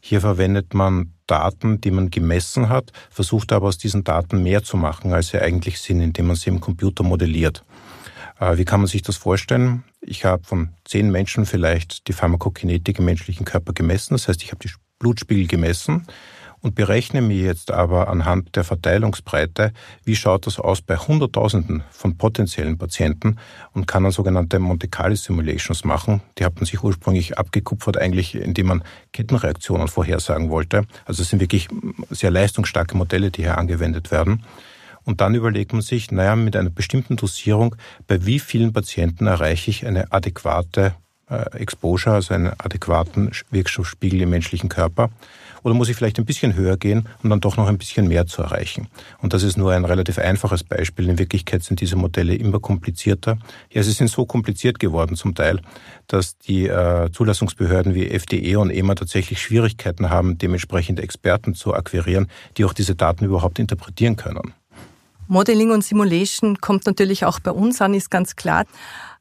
Hier 0.07 0.21
verwendet 0.21 0.73
man 0.73 1.11
Daten, 1.27 1.81
die 1.81 1.91
man 1.91 2.09
gemessen 2.09 2.69
hat, 2.69 2.93
versucht 3.09 3.51
aber 3.51 3.67
aus 3.67 3.77
diesen 3.77 4.05
Daten 4.05 4.41
mehr 4.41 4.63
zu 4.63 4.77
machen, 4.77 5.11
als 5.11 5.27
sie 5.27 5.41
eigentlich 5.41 5.81
sind, 5.81 5.99
indem 5.99 6.27
man 6.27 6.37
sie 6.37 6.49
im 6.49 6.61
Computer 6.61 7.03
modelliert. 7.03 7.65
Äh, 8.39 8.55
wie 8.57 8.63
kann 8.63 8.79
man 8.79 8.87
sich 8.87 9.01
das 9.01 9.17
vorstellen? 9.17 9.83
Ich 9.99 10.23
habe 10.23 10.45
von 10.45 10.69
zehn 10.85 11.11
Menschen 11.11 11.45
vielleicht 11.45 12.07
die 12.07 12.13
Pharmakokinetik 12.13 12.99
im 12.99 13.03
menschlichen 13.03 13.45
Körper 13.45 13.73
gemessen. 13.73 14.13
Das 14.13 14.29
heißt, 14.29 14.41
ich 14.43 14.51
habe 14.51 14.65
die 14.65 14.71
Blutspiegel 14.97 15.45
gemessen 15.45 16.07
und 16.61 16.75
berechne 16.75 17.21
mir 17.21 17.37
jetzt 17.37 17.71
aber 17.71 18.07
anhand 18.09 18.55
der 18.55 18.63
Verteilungsbreite, 18.63 19.71
wie 20.03 20.15
schaut 20.15 20.47
das 20.47 20.59
aus 20.59 20.81
bei 20.81 20.97
Hunderttausenden 20.97 21.83
von 21.91 22.17
potenziellen 22.17 22.77
Patienten 22.77 23.37
und 23.73 23.87
kann 23.87 24.03
dann 24.03 24.11
sogenannte 24.11 24.59
Monte 24.59 24.87
Carlo 24.87 25.15
Simulations 25.15 25.83
machen. 25.83 26.21
Die 26.37 26.45
hat 26.45 26.55
man 26.55 26.65
sich 26.65 26.83
ursprünglich 26.83 27.37
abgekupfert, 27.37 27.97
eigentlich 27.97 28.35
indem 28.35 28.67
man 28.67 28.83
Kettenreaktionen 29.13 29.87
vorhersagen 29.87 30.49
wollte. 30.49 30.85
Also 31.05 31.21
es 31.21 31.29
sind 31.29 31.39
wirklich 31.39 31.67
sehr 32.09 32.31
leistungsstarke 32.31 32.97
Modelle, 32.97 33.31
die 33.31 33.43
hier 33.43 33.57
angewendet 33.57 34.11
werden. 34.11 34.43
Und 35.07 35.21
dann 35.21 35.35
überlegt 35.35 35.71
man 35.71 35.81
sich, 35.81 36.11
naja, 36.11 36.35
mit 36.35 36.55
einer 36.57 36.69
bestimmten 36.69 37.15
Dosierung, 37.15 37.77
bei 38.07 38.25
wie 38.25 38.39
vielen 38.39 38.73
Patienten 38.73 39.27
erreiche 39.27 39.71
ich 39.71 39.85
eine 39.85 40.11
adäquate 40.11 40.95
äh, 41.29 41.57
Exposure, 41.57 42.15
also 42.15 42.33
einen 42.33 42.51
adäquaten 42.57 43.31
Wirkstoffspiegel 43.49 44.21
im 44.21 44.31
menschlichen 44.31 44.67
Körper. 44.67 45.09
Oder 45.67 45.75
muss 45.75 45.89
ich 45.89 45.97
vielleicht 45.97 46.17
ein 46.17 46.23
bisschen 46.23 46.55
höher 46.55 46.77
gehen, 46.77 47.09
um 47.21 47.29
dann 47.29 47.41
doch 47.41 47.57
noch 47.57 47.67
ein 47.67 47.77
bisschen 47.77 48.07
mehr 48.07 48.25
zu 48.25 48.41
erreichen? 48.41 48.87
Und 49.21 49.33
das 49.33 49.43
ist 49.43 49.57
nur 49.57 49.73
ein 49.73 49.83
relativ 49.83 50.17
einfaches 50.17 50.63
Beispiel. 50.63 51.09
In 51.09 51.19
Wirklichkeit 51.19 51.61
sind 51.61 51.81
diese 51.81 51.97
Modelle 51.97 52.35
immer 52.35 52.61
komplizierter. 52.61 53.37
Ja, 53.69 53.83
sie 53.83 53.91
sind 53.91 54.09
so 54.09 54.25
kompliziert 54.25 54.79
geworden 54.79 55.17
zum 55.17 55.35
Teil, 55.35 55.59
dass 56.07 56.37
die 56.37 56.67
äh, 56.67 57.11
Zulassungsbehörden 57.11 57.95
wie 57.95 58.07
FDE 58.07 58.57
und 58.61 58.69
EMA 58.69 58.95
tatsächlich 58.95 59.41
Schwierigkeiten 59.41 60.09
haben, 60.09 60.37
dementsprechend 60.37 61.01
Experten 61.01 61.53
zu 61.53 61.73
akquirieren, 61.73 62.27
die 62.55 62.63
auch 62.63 62.71
diese 62.71 62.95
Daten 62.95 63.25
überhaupt 63.25 63.59
interpretieren 63.59 64.15
können. 64.15 64.53
Modeling 65.27 65.71
und 65.71 65.83
Simulation 65.83 66.61
kommt 66.61 66.85
natürlich 66.85 67.25
auch 67.25 67.41
bei 67.41 67.51
uns 67.51 67.81
an, 67.81 67.93
ist 67.93 68.09
ganz 68.09 68.37
klar. 68.37 68.63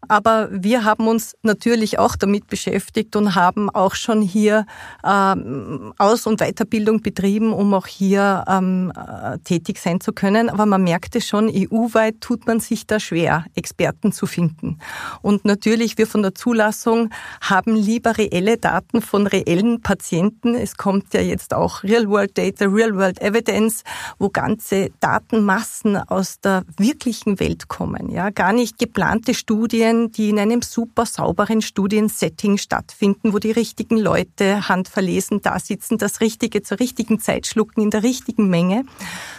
Aber 0.09 0.49
wir 0.51 0.85
haben 0.85 1.09
uns 1.09 1.37
natürlich 1.43 1.99
auch 1.99 2.17
damit 2.17 2.47
beschäftigt 2.47 3.17
und 3.17 3.35
haben 3.35 3.71
auch 3.71 3.95
schon 3.95 4.23
hier 4.23 4.67
ähm, 5.05 5.93
Aus- 5.99 6.27
und 6.27 6.41
Weiterbildung 6.41 7.03
betrieben, 7.03 7.53
um 7.53 7.75
auch 7.75 7.87
hier 7.87 8.45
ähm, 8.49 8.93
äh, 8.97 9.39
tätig 9.39 9.79
sein 9.79 10.01
zu 10.01 10.13
können. 10.13 10.49
Aber 10.49 10.67
man 10.67 10.83
merkte 10.83 11.21
schon, 11.21 11.49
EU-weit 11.49 12.21
tut 12.21 12.47
man 12.47 12.61
sich 12.61 12.87
da 12.87 13.01
schwer, 13.01 13.45
Experten 13.55 14.13
zu 14.13 14.27
finden. 14.27 14.79
Und 15.23 15.45
natürlich, 15.45 15.99
wir 15.99 16.07
von 16.07 16.23
der 16.23 16.35
Zulassung 16.35 17.11
haben 17.41 17.75
lieber 17.75 18.17
reelle 18.19 18.59
Daten 18.59 19.03
von 19.03 19.27
reellen 19.27 19.81
Patienten. 19.81 20.55
Es 20.55 20.77
kommt 20.77 21.15
ja 21.15 21.21
jetzt 21.21 21.55
auch 21.55 21.83
Real-World-Data, 21.83 22.67
Real-World-Evidence, 22.67 23.83
wo 24.19 24.29
ganze 24.29 24.91
Datenmassen 25.01 25.97
aus 25.97 26.41
der 26.41 26.65
wirklichen 26.77 27.41
Welt 27.41 27.69
kommen. 27.69 28.11
Ja, 28.11 28.31
gar 28.31 28.53
nicht 28.53 28.79
geplante 28.79 29.35
Studien, 29.35 29.86
Studien, 29.87 30.13
die 30.13 30.31
in 30.31 30.39
einem 30.39 30.63
super 30.63 31.07
sauberen 31.07 31.63
Studiensetting 31.63 32.59
stattfinden, 32.59 33.33
wo 33.33 33.39
die 33.39 33.53
richtigen 33.53 33.99
Leute 33.99 34.69
handverlesen 34.69 35.43
da 35.43 35.59
sitzen, 35.59 35.99
das 35.99 36.21
Richtige 36.21 36.63
zur 36.63 36.81
richtigen 36.81 37.21
Zeit 37.21 37.47
schlucken 37.47 37.83
in 37.83 37.91
der 37.91 38.03
richtigen 38.03 38.49
Menge, 38.49 38.85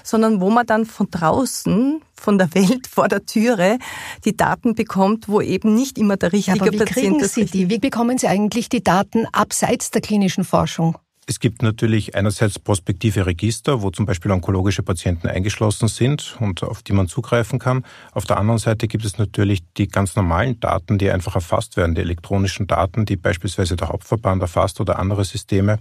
sondern 0.04 0.40
wo 0.40 0.50
man 0.50 0.66
dann 0.66 0.86
von 0.86 1.10
draußen 1.12 2.02
von 2.16 2.38
der 2.38 2.54
Welt 2.54 2.88
vor 2.92 3.08
der 3.08 3.26
Türe 3.26 3.78
die 4.26 4.36
Daten 4.36 4.76
bekommt, 4.76 5.28
wo 5.28 5.42
eben 5.42 5.76
nicht 5.76 5.98
immer 5.98 6.18
der 6.18 6.32
richtige 6.32 6.58
ja, 6.58 6.64
aber 6.64 6.72
wie 6.72 6.78
Patient 6.78 7.20
kriegen 7.20 7.28
Sie 7.28 7.46
die? 7.46 7.70
Wie 7.70 7.80
bekommen 7.80 8.18
Sie 8.18 8.28
eigentlich 8.28 8.70
die 8.70 8.84
Daten 8.84 9.26
abseits 9.34 9.92
der 9.92 10.02
klinischen 10.02 10.44
Forschung? 10.44 10.98
Es 11.30 11.42
gibt 11.42 11.62
natürlich 11.62 12.16
einerseits 12.16 12.58
prospektive 12.58 13.26
Register, 13.26 13.82
wo 13.82 13.92
zum 13.92 14.06
Beispiel 14.06 14.32
onkologische 14.32 14.82
Patienten 14.82 15.28
eingeschlossen 15.28 15.90
sind 15.90 16.38
und 16.40 16.64
auf 16.64 16.84
die 16.84 16.94
man 16.94 17.10
zugreifen 17.10 17.60
kann. 17.60 17.84
Auf 18.14 18.24
der 18.24 18.38
anderen 18.38 18.60
Seite 18.60 18.88
gibt 18.88 19.04
es 19.04 19.18
natürlich 19.18 19.62
die 19.76 19.90
ganz 19.90 20.16
normalen 20.16 20.58
Daten, 20.62 20.98
die 20.98 21.12
einfach 21.12 21.36
erfasst 21.36 21.76
werden, 21.76 21.96
die 21.96 22.02
elektronischen 22.02 22.66
Daten, 22.66 23.06
die 23.06 23.18
beispielsweise 23.18 23.76
der 23.76 23.90
Hauptverband 23.90 24.42
erfasst 24.42 24.80
oder 24.80 25.00
andere 25.00 25.26
Systeme. 25.26 25.80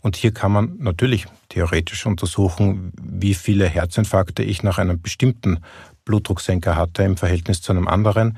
Und 0.00 0.16
hier 0.16 0.34
kann 0.34 0.52
man 0.52 0.76
natürlich 0.76 1.24
theoretisch 1.48 2.04
untersuchen, 2.04 2.92
wie 3.02 3.32
viele 3.32 3.66
Herzinfarkte 3.66 4.42
ich 4.42 4.62
nach 4.62 4.76
einem 4.76 5.00
bestimmten 5.00 5.60
Blutdrucksenker 6.04 6.76
hatte 6.76 7.02
im 7.02 7.16
Verhältnis 7.16 7.62
zu 7.62 7.72
einem 7.72 7.88
anderen. 7.88 8.36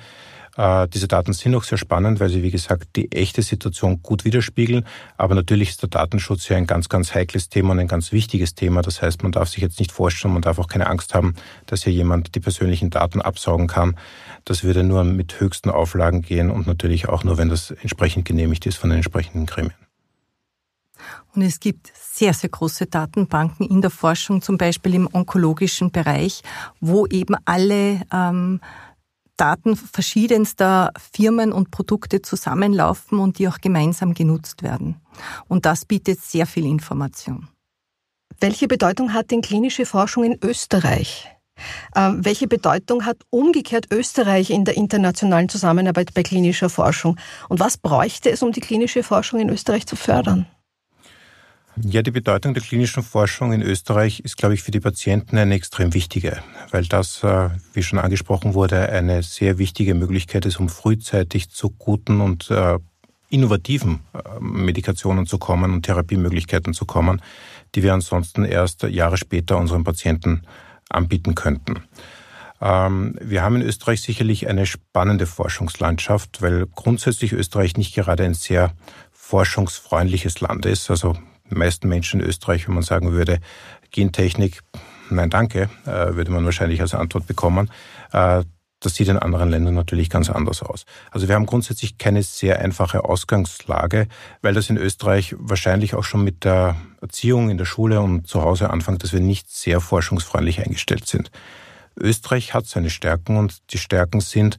Äh, 0.56 0.88
diese 0.88 1.08
Daten 1.08 1.32
sind 1.32 1.54
auch 1.54 1.64
sehr 1.64 1.78
spannend, 1.78 2.20
weil 2.20 2.28
sie, 2.28 2.42
wie 2.42 2.50
gesagt, 2.50 2.96
die 2.96 3.10
echte 3.12 3.42
Situation 3.42 4.02
gut 4.02 4.24
widerspiegeln. 4.24 4.86
Aber 5.16 5.34
natürlich 5.34 5.70
ist 5.70 5.82
der 5.82 5.88
Datenschutz 5.88 6.48
ja 6.48 6.56
ein 6.56 6.66
ganz, 6.66 6.88
ganz 6.88 7.14
heikles 7.14 7.48
Thema 7.48 7.72
und 7.72 7.80
ein 7.80 7.88
ganz 7.88 8.12
wichtiges 8.12 8.54
Thema. 8.54 8.82
Das 8.82 9.02
heißt, 9.02 9.22
man 9.22 9.32
darf 9.32 9.48
sich 9.48 9.62
jetzt 9.62 9.78
nicht 9.78 9.92
vorstellen, 9.92 10.34
man 10.34 10.42
darf 10.42 10.58
auch 10.58 10.68
keine 10.68 10.86
Angst 10.86 11.14
haben, 11.14 11.34
dass 11.66 11.84
hier 11.84 11.92
jemand 11.92 12.34
die 12.34 12.40
persönlichen 12.40 12.90
Daten 12.90 13.20
absaugen 13.20 13.66
kann. 13.66 13.96
Das 14.44 14.62
würde 14.62 14.84
nur 14.84 15.04
mit 15.04 15.40
höchsten 15.40 15.70
Auflagen 15.70 16.22
gehen 16.22 16.50
und 16.50 16.66
natürlich 16.66 17.08
auch 17.08 17.24
nur, 17.24 17.38
wenn 17.38 17.48
das 17.48 17.70
entsprechend 17.70 18.24
genehmigt 18.24 18.66
ist 18.66 18.76
von 18.76 18.90
den 18.90 18.98
entsprechenden 18.98 19.46
Gremien. 19.46 19.74
Und 21.34 21.42
es 21.42 21.58
gibt 21.58 21.92
sehr, 21.94 22.32
sehr 22.32 22.48
große 22.48 22.86
Datenbanken 22.86 23.66
in 23.66 23.80
der 23.80 23.90
Forschung, 23.90 24.40
zum 24.40 24.56
Beispiel 24.56 24.94
im 24.94 25.08
onkologischen 25.12 25.90
Bereich, 25.90 26.42
wo 26.80 27.06
eben 27.06 27.34
alle 27.44 28.02
ähm, 28.12 28.60
Daten 29.36 29.76
verschiedenster 29.76 30.92
Firmen 31.12 31.52
und 31.52 31.70
Produkte 31.70 32.22
zusammenlaufen 32.22 33.18
und 33.18 33.38
die 33.38 33.48
auch 33.48 33.58
gemeinsam 33.58 34.14
genutzt 34.14 34.62
werden. 34.62 35.00
Und 35.48 35.66
das 35.66 35.84
bietet 35.84 36.20
sehr 36.20 36.46
viel 36.46 36.66
Information. 36.66 37.48
Welche 38.40 38.68
Bedeutung 38.68 39.12
hat 39.12 39.30
denn 39.30 39.42
klinische 39.42 39.86
Forschung 39.86 40.24
in 40.24 40.38
Österreich? 40.42 41.28
Ähm, 41.94 42.24
welche 42.24 42.48
Bedeutung 42.48 43.06
hat 43.06 43.18
umgekehrt 43.30 43.86
Österreich 43.92 44.50
in 44.50 44.64
der 44.64 44.76
internationalen 44.76 45.48
Zusammenarbeit 45.48 46.12
bei 46.14 46.22
klinischer 46.22 46.68
Forschung? 46.68 47.16
Und 47.48 47.60
was 47.60 47.76
bräuchte 47.76 48.30
es, 48.30 48.42
um 48.42 48.52
die 48.52 48.60
klinische 48.60 49.02
Forschung 49.02 49.40
in 49.40 49.48
Österreich 49.48 49.86
zu 49.86 49.96
fördern? 49.96 50.46
Ja, 51.82 52.02
die 52.02 52.12
Bedeutung 52.12 52.54
der 52.54 52.62
klinischen 52.62 53.02
Forschung 53.02 53.52
in 53.52 53.60
Österreich 53.60 54.20
ist, 54.20 54.36
glaube 54.36 54.54
ich, 54.54 54.62
für 54.62 54.70
die 54.70 54.78
Patienten 54.78 55.36
eine 55.36 55.54
extrem 55.54 55.92
wichtige, 55.92 56.38
weil 56.70 56.86
das, 56.86 57.24
äh, 57.24 57.50
wie 57.72 57.82
schon 57.82 57.98
angesprochen 57.98 58.54
wurde, 58.54 58.88
eine 58.90 59.24
sehr 59.24 59.58
wichtige 59.58 59.94
Möglichkeit 59.94 60.46
ist, 60.46 60.60
um 60.60 60.68
frühzeitig 60.68 61.50
zu 61.50 61.70
guten 61.70 62.20
und 62.20 62.48
äh, 62.50 62.78
innovativen 63.28 64.00
äh, 64.12 64.18
Medikationen 64.40 65.26
zu 65.26 65.38
kommen 65.38 65.72
und 65.72 65.82
Therapiemöglichkeiten 65.82 66.74
zu 66.74 66.84
kommen, 66.84 67.20
die 67.74 67.82
wir 67.82 67.92
ansonsten 67.92 68.44
erst 68.44 68.84
Jahre 68.84 69.16
später 69.16 69.58
unseren 69.58 69.82
Patienten 69.82 70.42
anbieten 70.90 71.34
könnten. 71.34 71.82
Ähm, 72.60 73.16
wir 73.20 73.42
haben 73.42 73.56
in 73.56 73.62
Österreich 73.62 74.00
sicherlich 74.00 74.46
eine 74.46 74.66
spannende 74.66 75.26
Forschungslandschaft, 75.26 76.40
weil 76.40 76.66
grundsätzlich 76.66 77.32
Österreich 77.32 77.76
nicht 77.76 77.96
gerade 77.96 78.22
ein 78.22 78.34
sehr 78.34 78.72
forschungsfreundliches 79.10 80.40
Land 80.40 80.66
ist. 80.66 80.88
Also 80.88 81.16
die 81.54 81.58
meisten 81.58 81.88
Menschen 81.88 82.20
in 82.20 82.26
Österreich, 82.26 82.66
wenn 82.66 82.74
man 82.74 82.82
sagen 82.82 83.12
würde, 83.12 83.38
Gentechnik, 83.90 84.60
nein 85.10 85.30
danke, 85.30 85.70
äh, 85.86 86.14
würde 86.14 86.30
man 86.30 86.44
wahrscheinlich 86.44 86.80
als 86.80 86.94
Antwort 86.94 87.26
bekommen. 87.26 87.70
Äh, 88.12 88.42
das 88.80 88.96
sieht 88.96 89.08
in 89.08 89.18
anderen 89.18 89.48
Ländern 89.48 89.74
natürlich 89.74 90.10
ganz 90.10 90.28
anders 90.28 90.62
aus. 90.62 90.84
Also 91.10 91.26
wir 91.26 91.36
haben 91.36 91.46
grundsätzlich 91.46 91.96
keine 91.96 92.22
sehr 92.22 92.58
einfache 92.60 93.04
Ausgangslage, 93.04 94.08
weil 94.42 94.52
das 94.52 94.68
in 94.68 94.76
Österreich 94.76 95.34
wahrscheinlich 95.38 95.94
auch 95.94 96.04
schon 96.04 96.22
mit 96.22 96.44
der 96.44 96.76
Erziehung 97.00 97.48
in 97.48 97.56
der 97.56 97.64
Schule 97.64 98.00
und 98.02 98.26
zu 98.26 98.42
Hause 98.42 98.68
anfängt, 98.68 99.02
dass 99.02 99.14
wir 99.14 99.20
nicht 99.20 99.48
sehr 99.48 99.80
forschungsfreundlich 99.80 100.60
eingestellt 100.60 101.06
sind. 101.06 101.30
Österreich 101.96 102.52
hat 102.52 102.66
seine 102.66 102.90
Stärken 102.90 103.38
und 103.38 103.72
die 103.72 103.78
Stärken 103.78 104.20
sind 104.20 104.58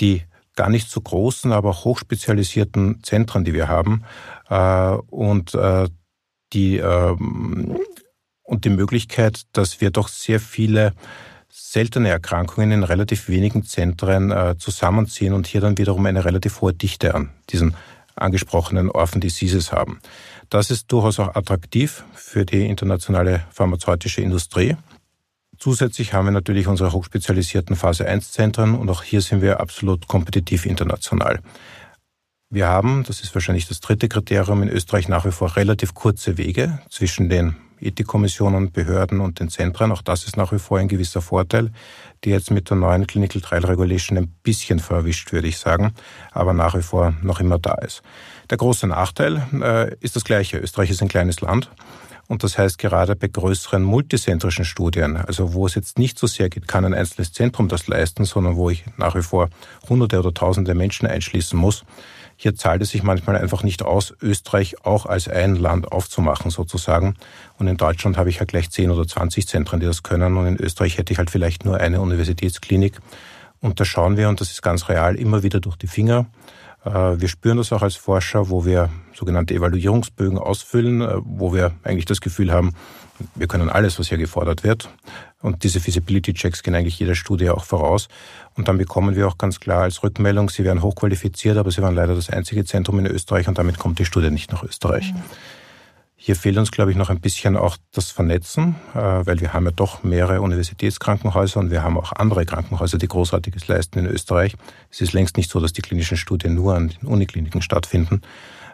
die 0.00 0.22
gar 0.56 0.70
nicht 0.70 0.88
so 0.88 1.00
großen, 1.00 1.52
aber 1.52 1.72
hochspezialisierten 1.72 3.02
Zentren, 3.02 3.44
die 3.44 3.52
wir 3.52 3.68
haben. 3.68 4.04
Äh, 4.48 4.96
und 5.08 5.54
die 6.52 6.78
ähm, 6.78 7.78
und 8.42 8.64
die 8.64 8.70
Möglichkeit, 8.70 9.42
dass 9.52 9.80
wir 9.80 9.90
doch 9.90 10.08
sehr 10.08 10.40
viele 10.40 10.94
seltene 11.50 12.08
Erkrankungen 12.08 12.72
in 12.72 12.82
relativ 12.82 13.28
wenigen 13.28 13.64
Zentren 13.64 14.30
äh, 14.30 14.56
zusammenziehen 14.58 15.34
und 15.34 15.46
hier 15.46 15.60
dann 15.60 15.76
wiederum 15.76 16.06
eine 16.06 16.24
relativ 16.24 16.60
hohe 16.60 16.72
Dichte 16.72 17.14
an 17.14 17.30
diesen 17.50 17.74
angesprochenen 18.16 18.90
Orphan 18.90 19.20
Diseases 19.20 19.72
haben. 19.72 20.00
Das 20.50 20.70
ist 20.70 20.90
durchaus 20.90 21.20
auch 21.20 21.34
attraktiv 21.34 22.04
für 22.14 22.44
die 22.44 22.66
internationale 22.66 23.44
pharmazeutische 23.50 24.22
Industrie. 24.22 24.76
Zusätzlich 25.58 26.12
haben 26.12 26.26
wir 26.26 26.32
natürlich 26.32 26.68
unsere 26.68 26.92
hochspezialisierten 26.92 27.76
Phase 27.76 28.06
1 28.06 28.32
Zentren 28.32 28.74
und 28.74 28.88
auch 28.90 29.02
hier 29.02 29.20
sind 29.20 29.42
wir 29.42 29.60
absolut 29.60 30.06
kompetitiv 30.06 30.66
international. 30.66 31.40
Wir 32.50 32.66
haben, 32.66 33.04
das 33.06 33.20
ist 33.20 33.34
wahrscheinlich 33.34 33.68
das 33.68 33.80
dritte 33.80 34.08
Kriterium, 34.08 34.62
in 34.62 34.70
Österreich 34.70 35.06
nach 35.06 35.26
wie 35.26 35.32
vor 35.32 35.54
relativ 35.56 35.92
kurze 35.92 36.38
Wege 36.38 36.78
zwischen 36.88 37.28
den 37.28 37.56
Ethikkommissionen, 37.78 38.72
Behörden 38.72 39.20
und 39.20 39.38
den 39.38 39.50
Zentren. 39.50 39.92
Auch 39.92 40.00
das 40.00 40.24
ist 40.24 40.38
nach 40.38 40.50
wie 40.50 40.58
vor 40.58 40.78
ein 40.78 40.88
gewisser 40.88 41.20
Vorteil, 41.20 41.70
die 42.24 42.30
jetzt 42.30 42.50
mit 42.50 42.70
der 42.70 42.78
neuen 42.78 43.06
Clinical 43.06 43.42
Trial 43.42 43.66
Regulation 43.66 44.16
ein 44.16 44.34
bisschen 44.42 44.78
verwischt, 44.78 45.30
würde 45.30 45.46
ich 45.46 45.58
sagen, 45.58 45.92
aber 46.32 46.54
nach 46.54 46.74
wie 46.74 46.80
vor 46.80 47.12
noch 47.20 47.38
immer 47.38 47.58
da 47.58 47.74
ist. 47.74 48.00
Der 48.48 48.56
große 48.56 48.86
Nachteil 48.86 49.42
äh, 49.60 49.94
ist 50.00 50.16
das 50.16 50.24
gleiche. 50.24 50.56
Österreich 50.56 50.88
ist 50.88 51.02
ein 51.02 51.08
kleines 51.08 51.42
Land. 51.42 51.70
Und 52.28 52.44
das 52.44 52.56
heißt, 52.56 52.78
gerade 52.78 53.14
bei 53.14 53.28
größeren 53.28 53.82
multizentrischen 53.82 54.64
Studien, 54.64 55.18
also 55.18 55.52
wo 55.52 55.66
es 55.66 55.74
jetzt 55.74 55.98
nicht 55.98 56.18
so 56.18 56.26
sehr 56.26 56.48
geht, 56.48 56.66
kann 56.66 56.86
ein 56.86 56.94
einzelnes 56.94 57.32
Zentrum 57.32 57.68
das 57.68 57.88
leisten, 57.88 58.24
sondern 58.24 58.56
wo 58.56 58.70
ich 58.70 58.84
nach 58.96 59.14
wie 59.14 59.22
vor 59.22 59.50
Hunderte 59.88 60.18
oder 60.18 60.32
Tausende 60.32 60.74
Menschen 60.74 61.06
einschließen 61.06 61.58
muss, 61.58 61.84
hier 62.40 62.54
zahlt 62.54 62.82
es 62.82 62.90
sich 62.90 63.02
manchmal 63.02 63.36
einfach 63.36 63.64
nicht 63.64 63.82
aus, 63.82 64.14
Österreich 64.22 64.84
auch 64.84 65.06
als 65.06 65.26
ein 65.26 65.56
Land 65.56 65.90
aufzumachen 65.90 66.52
sozusagen. 66.52 67.16
Und 67.58 67.66
in 67.66 67.76
Deutschland 67.76 68.16
habe 68.16 68.30
ich 68.30 68.38
ja 68.38 68.44
gleich 68.44 68.70
10 68.70 68.92
oder 68.92 69.08
20 69.08 69.48
Zentren, 69.48 69.80
die 69.80 69.86
das 69.86 70.04
können. 70.04 70.36
Und 70.36 70.46
in 70.46 70.56
Österreich 70.56 70.98
hätte 70.98 71.12
ich 71.12 71.18
halt 71.18 71.30
vielleicht 71.30 71.64
nur 71.64 71.78
eine 71.78 72.00
Universitätsklinik. 72.00 73.00
Und 73.58 73.80
da 73.80 73.84
schauen 73.84 74.16
wir, 74.16 74.28
und 74.28 74.40
das 74.40 74.52
ist 74.52 74.62
ganz 74.62 74.88
real, 74.88 75.16
immer 75.16 75.42
wieder 75.42 75.58
durch 75.58 75.74
die 75.74 75.88
Finger. 75.88 76.26
Äh, 76.84 77.20
wir 77.20 77.26
spüren 77.26 77.56
das 77.56 77.72
auch 77.72 77.82
als 77.82 77.96
Forscher, 77.96 78.50
wo 78.50 78.64
wir 78.64 78.88
sogenannte 79.16 79.54
Evaluierungsbögen 79.54 80.38
ausfüllen, 80.38 81.00
äh, 81.00 81.16
wo 81.24 81.52
wir 81.52 81.72
eigentlich 81.82 82.04
das 82.04 82.20
Gefühl 82.20 82.52
haben, 82.52 82.74
wir 83.34 83.46
können 83.46 83.70
alles, 83.70 83.98
was 83.98 84.08
hier 84.08 84.18
gefordert 84.18 84.64
wird. 84.64 84.88
Und 85.40 85.62
diese 85.62 85.80
Feasibility 85.80 86.34
Checks 86.34 86.62
gehen 86.62 86.74
eigentlich 86.74 86.98
jeder 86.98 87.14
Studie 87.14 87.50
auch 87.50 87.64
voraus. 87.64 88.08
Und 88.54 88.68
dann 88.68 88.78
bekommen 88.78 89.14
wir 89.14 89.28
auch 89.28 89.38
ganz 89.38 89.60
klar 89.60 89.82
als 89.82 90.02
Rückmeldung, 90.02 90.50
sie 90.50 90.64
werden 90.64 90.82
hochqualifiziert, 90.82 91.56
aber 91.56 91.70
sie 91.70 91.82
waren 91.82 91.94
leider 91.94 92.14
das 92.14 92.30
einzige 92.30 92.64
Zentrum 92.64 92.98
in 92.98 93.06
Österreich 93.06 93.46
und 93.46 93.58
damit 93.58 93.78
kommt 93.78 93.98
die 93.98 94.04
Studie 94.04 94.30
nicht 94.30 94.50
nach 94.50 94.64
Österreich. 94.64 95.12
Mhm. 95.12 95.22
Hier 96.20 96.34
fehlt 96.34 96.58
uns, 96.58 96.72
glaube 96.72 96.90
ich, 96.90 96.96
noch 96.96 97.10
ein 97.10 97.20
bisschen 97.20 97.56
auch 97.56 97.76
das 97.92 98.10
Vernetzen, 98.10 98.74
äh, 98.92 98.98
weil 98.98 99.40
wir 99.40 99.52
haben 99.52 99.66
ja 99.66 99.70
doch 99.70 100.02
mehrere 100.02 100.40
Universitätskrankenhäuser 100.40 101.60
und 101.60 101.70
wir 101.70 101.84
haben 101.84 101.96
auch 101.96 102.12
andere 102.12 102.44
Krankenhäuser, 102.44 102.98
die 102.98 103.06
Großartiges 103.06 103.68
leisten 103.68 104.00
in 104.00 104.06
Österreich. 104.06 104.56
Es 104.90 105.00
ist 105.00 105.12
längst 105.12 105.36
nicht 105.36 105.48
so, 105.48 105.60
dass 105.60 105.72
die 105.72 105.80
klinischen 105.80 106.16
Studien 106.16 106.56
nur 106.56 106.74
an 106.74 106.88
den 106.88 107.06
Unikliniken 107.06 107.62
stattfinden. 107.62 108.22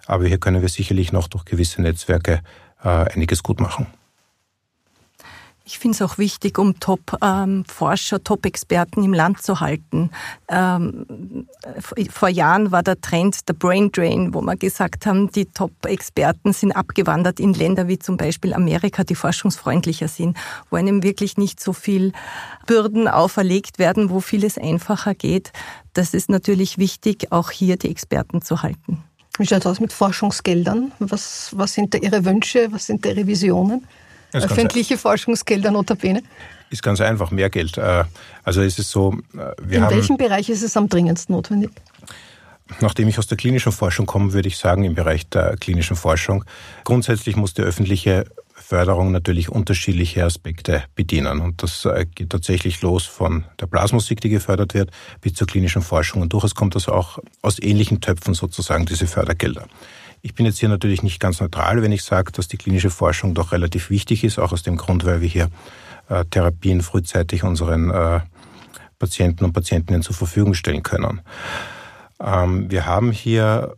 Aber 0.07 0.27
hier 0.27 0.39
können 0.39 0.63
wir 0.63 0.71
sicherlich 0.71 1.13
noch 1.13 1.29
durch 1.29 1.45
gewisse 1.45 1.83
Netzwerke 1.83 2.41
äh, 2.83 2.89
einiges 2.89 3.43
gut 3.43 3.61
machen. 3.61 3.89
Ich 5.67 5.79
finde 5.79 5.95
es 5.95 6.03
auch 6.03 6.19
wichtig, 6.19 6.59
um 6.59 6.79
Top-Forscher, 6.79 8.17
ähm, 8.17 8.25
Top-Experten 8.25 9.03
im 9.03 9.15
Land 9.15 9.41
zu 9.41 9.61
halten. 9.61 10.11
Ähm, 10.49 11.47
vor 12.11 12.29
Jahren 12.29 12.71
war 12.71 12.83
der 12.83 13.01
Trend 13.01 13.49
der 13.49 13.55
Brain 13.55 13.91
Drain, 13.91 14.35
wo 14.35 14.43
wir 14.43 14.57
gesagt 14.57 15.07
haben, 15.07 15.33
die 15.33 15.47
Top-Experten 15.47 16.53
sind 16.53 16.73
abgewandert 16.73 17.41
in 17.41 17.55
Länder 17.55 17.89
wie 17.89 17.99
zum 17.99 18.19
Beispiel 18.19 18.53
Amerika, 18.53 19.05
die 19.05 19.15
forschungsfreundlicher 19.15 20.09
sind, 20.09 20.37
wo 20.69 20.77
einem 20.77 21.03
wirklich 21.03 21.39
nicht 21.39 21.61
so 21.61 21.73
viel 21.73 22.13
Bürden 22.67 23.09
auferlegt 23.09 23.79
werden, 23.79 24.11
wo 24.11 24.21
vieles 24.21 24.59
einfacher 24.59 25.15
geht. 25.15 25.51
Das 25.95 26.13
ist 26.13 26.29
natürlich 26.29 26.77
wichtig, 26.77 27.33
auch 27.33 27.51
hier 27.51 27.79
die 27.79 27.89
Experten 27.89 28.43
zu 28.43 28.63
halten. 28.63 29.03
Wie 29.39 29.47
schaut 29.47 29.61
es 29.61 29.67
aus 29.67 29.81
mit 29.81 29.95
Forschungsgeldern? 29.95 30.93
Was, 30.99 31.53
was 31.57 31.73
sind 31.73 31.95
da 31.95 31.99
Ihre 31.99 32.27
Wünsche? 32.27 32.69
Was 32.71 32.87
sind 32.87 33.03
da 33.07 33.09
Ihre 33.09 33.27
Visionen? 33.27 33.87
Öffentliche 34.35 34.99
Forschungsgelder 34.99 35.71
notabene? 35.71 36.23
Ist 36.71 36.83
ganz 36.83 37.01
einfach, 37.01 37.31
mehr 37.31 37.51
Geld. 37.51 37.79
Äh, 37.79 38.05
also 38.43 38.63
ist 38.63 38.79
es 38.79 38.91
so, 38.91 39.13
äh, 39.35 39.53
wir 39.63 39.79
In 39.79 39.85
haben, 39.85 39.97
welchem 39.97 40.17
Bereich 40.17 40.49
ist 40.49 40.63
es 40.63 40.77
am 40.77 40.89
dringendsten 40.89 41.35
notwendig? 41.35 41.71
Nachdem 42.81 43.09
ich 43.09 43.19
aus 43.19 43.27
der 43.27 43.37
klinischen 43.37 43.73
Forschung 43.73 44.07
komme, 44.07 44.33
würde 44.33 44.49
ich 44.49 44.57
sagen, 44.57 44.85
im 44.85 44.95
Bereich 44.95 45.29
der 45.29 45.57
klinischen 45.57 45.97
Forschung. 45.97 46.45
Grundsätzlich 46.85 47.37
muss 47.37 47.53
die 47.55 47.63
öffentliche 47.63 48.25
Förderung 48.55 49.13
natürlich 49.13 49.51
unterschiedliche 49.51 50.25
Aspekte 50.25 50.85
bedienen. 50.95 51.41
Und 51.41 51.63
das 51.63 51.85
äh, 51.85 52.07
geht 52.13 52.31
tatsächlich 52.31 52.81
los 52.81 53.05
von 53.05 53.45
der 53.61 53.67
Blasmusik, 53.67 54.21
die 54.21 54.31
gefördert 54.31 54.73
wird, 54.73 54.91
bis 55.21 55.35
zur 55.35 55.47
klinischen 55.47 55.83
Forschung. 55.83 56.23
Und 56.23 56.33
durchaus 56.33 56.55
kommt 56.55 56.75
das 56.75 56.89
auch 56.89 57.19
aus 57.43 57.61
ähnlichen 57.61 58.01
Töpfen 58.01 58.33
sozusagen, 58.33 58.87
diese 58.87 59.07
Fördergelder. 59.07 59.67
Ich 60.25 60.35
bin 60.35 60.47
jetzt 60.47 60.59
hier 60.59 60.71
natürlich 60.71 61.03
nicht 61.03 61.21
ganz 61.21 61.43
neutral, 61.43 61.83
wenn 61.83 61.93
ich 61.93 62.03
sage, 62.03 62.33
dass 62.33 62.49
die 62.49 62.57
klinische 62.57 62.89
Forschung 62.89 63.35
doch 63.35 63.53
relativ 63.53 63.91
wichtig 63.91 64.25
ist, 64.25 64.39
auch 64.39 64.53
aus 64.53 64.63
dem 64.63 64.79
Grund, 64.79 65.05
weil 65.05 65.21
wir 65.21 65.29
hier 65.29 65.51
äh, 66.09 66.25
Therapien 66.25 66.81
frühzeitig 66.81 67.45
unseren 67.45 67.91
äh, 67.91 68.21
Patienten 68.99 69.45
und 69.45 69.53
Patientinnen 69.53 70.01
zur 70.01 70.17
Verfügung 70.17 70.55
stellen 70.55 70.83
können. 70.83 71.21
Ähm, 72.19 72.71
wir 72.71 72.87
haben 72.87 73.13
hier 73.13 73.77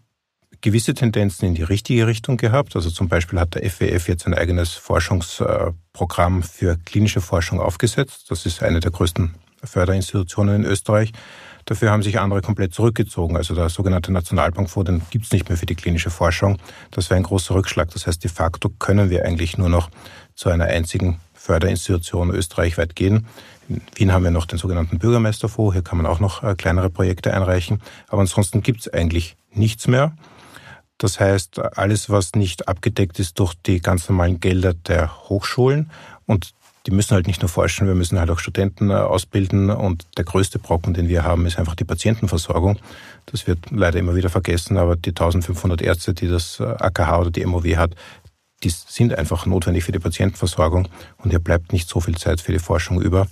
gewisse 0.60 0.94
Tendenzen 0.94 1.48
in 1.48 1.56
die 1.56 1.64
richtige 1.64 2.06
Richtung 2.06 2.36
gehabt. 2.36 2.76
Also 2.76 2.90
zum 2.90 3.08
Beispiel 3.08 3.40
hat 3.40 3.56
der 3.56 3.68
FWF 3.68 4.06
jetzt 4.06 4.24
ein 4.24 4.34
eigenes 4.34 4.74
Forschungsprogramm 4.74 6.44
für 6.44 6.76
klinische 6.84 7.20
Forschung 7.20 7.58
aufgesetzt. 7.58 8.26
Das 8.30 8.46
ist 8.46 8.62
eine 8.62 8.78
der 8.78 8.92
größten 8.92 9.34
Förderinstitutionen 9.64 10.62
in 10.62 10.64
Österreich. 10.64 11.10
Dafür 11.66 11.90
haben 11.90 12.02
sich 12.02 12.20
andere 12.20 12.42
komplett 12.42 12.72
zurückgezogen. 12.72 13.36
Also 13.36 13.54
der 13.54 13.68
sogenannte 13.68 14.12
Nationalbankfonds, 14.12 15.10
gibt 15.10 15.26
es 15.26 15.32
nicht 15.32 15.48
mehr 15.48 15.58
für 15.58 15.66
die 15.66 15.74
klinische 15.74 16.10
Forschung. 16.10 16.58
Das 16.92 17.10
wäre 17.10 17.18
ein 17.18 17.24
großer 17.24 17.54
Rückschlag. 17.54 17.90
Das 17.90 18.06
heißt, 18.06 18.22
de 18.22 18.30
facto 18.30 18.68
können 18.68 19.10
wir 19.10 19.24
eigentlich 19.24 19.58
nur 19.58 19.68
noch 19.68 19.90
zu 20.34 20.48
einer 20.48 20.66
einzigen 20.66 21.20
Förderinstitution 21.34 22.30
österreichweit 22.30 22.94
gehen. 22.94 23.26
In 23.68 23.82
Wien 23.96 24.12
haben 24.12 24.22
wir 24.22 24.30
noch 24.30 24.46
den 24.46 24.58
sogenannten 24.58 25.00
Bürgermeisterfonds. 25.00 25.74
Hier 25.74 25.82
kann 25.82 25.98
man 25.98 26.06
auch 26.06 26.20
noch 26.20 26.44
äh, 26.44 26.54
kleinere 26.54 26.88
Projekte 26.88 27.34
einreichen. 27.34 27.82
Aber 28.06 28.20
ansonsten 28.20 28.62
gibt 28.62 28.80
es 28.80 28.92
eigentlich 28.92 29.36
nichts 29.50 29.88
mehr. 29.88 30.16
Das 30.98 31.18
heißt, 31.18 31.58
alles, 31.76 32.10
was 32.10 32.34
nicht 32.36 32.68
abgedeckt 32.68 33.18
ist 33.18 33.38
durch 33.40 33.54
die 33.54 33.80
ganz 33.80 34.08
normalen 34.08 34.38
Gelder 34.38 34.72
der 34.72 35.28
Hochschulen 35.28 35.90
und 36.26 36.54
die 36.86 36.92
müssen 36.92 37.14
halt 37.14 37.26
nicht 37.26 37.42
nur 37.42 37.48
forschen, 37.48 37.86
wir 37.86 37.94
müssen 37.94 38.18
halt 38.18 38.30
auch 38.30 38.38
Studenten 38.38 38.90
äh, 38.90 38.94
ausbilden. 38.94 39.70
Und 39.70 40.06
der 40.16 40.24
größte 40.24 40.58
Brocken, 40.58 40.94
den 40.94 41.08
wir 41.08 41.24
haben, 41.24 41.46
ist 41.46 41.58
einfach 41.58 41.74
die 41.74 41.84
Patientenversorgung. 41.84 42.78
Das 43.26 43.46
wird 43.46 43.58
leider 43.70 43.98
immer 43.98 44.14
wieder 44.14 44.28
vergessen, 44.28 44.76
aber 44.76 44.96
die 44.96 45.10
1500 45.10 45.82
Ärzte, 45.82 46.14
die 46.14 46.28
das 46.28 46.60
AKH 46.60 47.16
äh, 47.16 47.20
oder 47.20 47.30
die 47.30 47.44
MOW 47.44 47.76
hat, 47.76 47.94
die 48.62 48.70
sind 48.70 49.16
einfach 49.16 49.46
notwendig 49.46 49.84
für 49.84 49.92
die 49.92 49.98
Patientenversorgung 49.98 50.88
und 51.18 51.30
hier 51.30 51.40
bleibt 51.40 51.72
nicht 51.72 51.88
so 51.88 52.00
viel 52.00 52.16
Zeit 52.16 52.40
für 52.40 52.52
die 52.52 52.58
Forschung 52.58 53.00
über. 53.00 53.26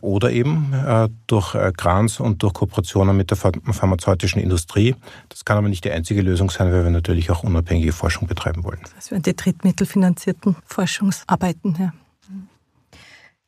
Oder 0.00 0.30
eben 0.30 0.72
äh, 0.72 1.08
durch 1.26 1.56
äh, 1.56 1.72
Grants 1.76 2.20
und 2.20 2.44
durch 2.44 2.54
Kooperationen 2.54 3.16
mit 3.16 3.30
der 3.32 3.36
pharmazeutischen 3.36 4.40
Industrie. 4.40 4.94
Das 5.28 5.44
kann 5.44 5.58
aber 5.58 5.68
nicht 5.68 5.84
die 5.84 5.90
einzige 5.90 6.22
Lösung 6.22 6.50
sein, 6.50 6.72
weil 6.72 6.84
wir 6.84 6.90
natürlich 6.90 7.32
auch 7.32 7.42
unabhängige 7.42 7.92
Forschung 7.92 8.28
betreiben 8.28 8.62
wollen. 8.62 8.78
Das 8.94 9.10
wären 9.10 9.22
die 9.22 9.34
drittmittelfinanzierten 9.34 10.54
Forschungsarbeiten. 10.64 11.76
Ja. 11.80 11.92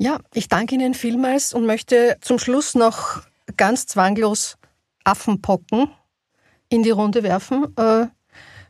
Ja, 0.03 0.19
ich 0.33 0.49
danke 0.49 0.77
Ihnen 0.77 0.95
vielmals 0.95 1.53
und 1.53 1.67
möchte 1.67 2.17
zum 2.23 2.39
Schluss 2.39 2.75
noch 2.75 3.21
ganz 3.59 3.85
zwanglos 3.85 4.57
Affenpocken 5.05 5.91
in 6.71 6.83
die 6.83 6.89
Runde 6.89 7.23
werfen. 7.23 7.77
Äh, 7.77 8.07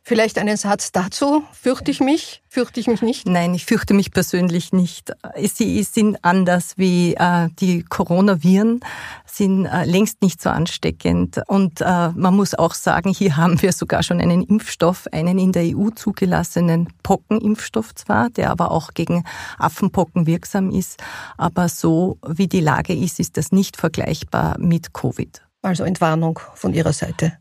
Vielleicht 0.03 0.39
einen 0.39 0.57
Satz 0.57 0.93
dazu. 0.93 1.45
Fürchte 1.53 1.91
ich 1.91 2.01
mich? 2.01 2.43
Fürchte 2.49 2.81
ich 2.81 2.87
mich 2.87 3.03
nicht? 3.03 3.29
Nein, 3.29 3.55
ich 3.55 3.67
fürchte 3.67 3.95
mich 3.95 4.11
persönlich 4.11 4.73
nicht. 4.73 5.13
Sie 5.37 5.83
sind 5.83 6.25
anders 6.25 6.75
wie 6.77 7.15
äh, 7.15 7.49
die 7.61 7.83
Coronaviren, 7.85 8.81
sind 9.27 9.67
äh, 9.67 9.85
längst 9.85 10.23
nicht 10.23 10.41
so 10.43 10.49
ansteckend. 10.49 11.41
Und 11.47 11.81
äh, 11.81 12.09
man 12.11 12.35
muss 12.35 12.55
auch 12.55 12.75
sagen, 12.75 13.11
hier 13.11 13.37
haben 13.37 13.61
wir 13.63 13.73
sogar 13.73 14.03
schon 14.03 14.21
einen 14.21 14.43
Impfstoff, 14.43 15.07
einen 15.13 15.39
in 15.39 15.53
der 15.53 15.77
EU 15.77 15.91
zugelassenen 15.91 16.89
Pockenimpfstoff 17.03 17.95
zwar, 17.95 18.31
der 18.31 18.51
aber 18.51 18.71
auch 18.71 18.95
gegen 18.95 19.25
Affenpocken 19.59 20.27
wirksam 20.27 20.71
ist. 20.71 21.01
Aber 21.37 21.69
so 21.69 22.19
wie 22.27 22.49
die 22.49 22.61
Lage 22.61 22.95
ist, 22.95 23.21
ist 23.21 23.37
das 23.37 23.53
nicht 23.53 23.77
vergleichbar 23.77 24.59
mit 24.59 24.93
Covid. 24.95 25.43
Also 25.63 25.85
Entwarnung 25.85 26.41
von 26.55 26.75
Ihrer 26.75 26.93
Seite 26.93 27.33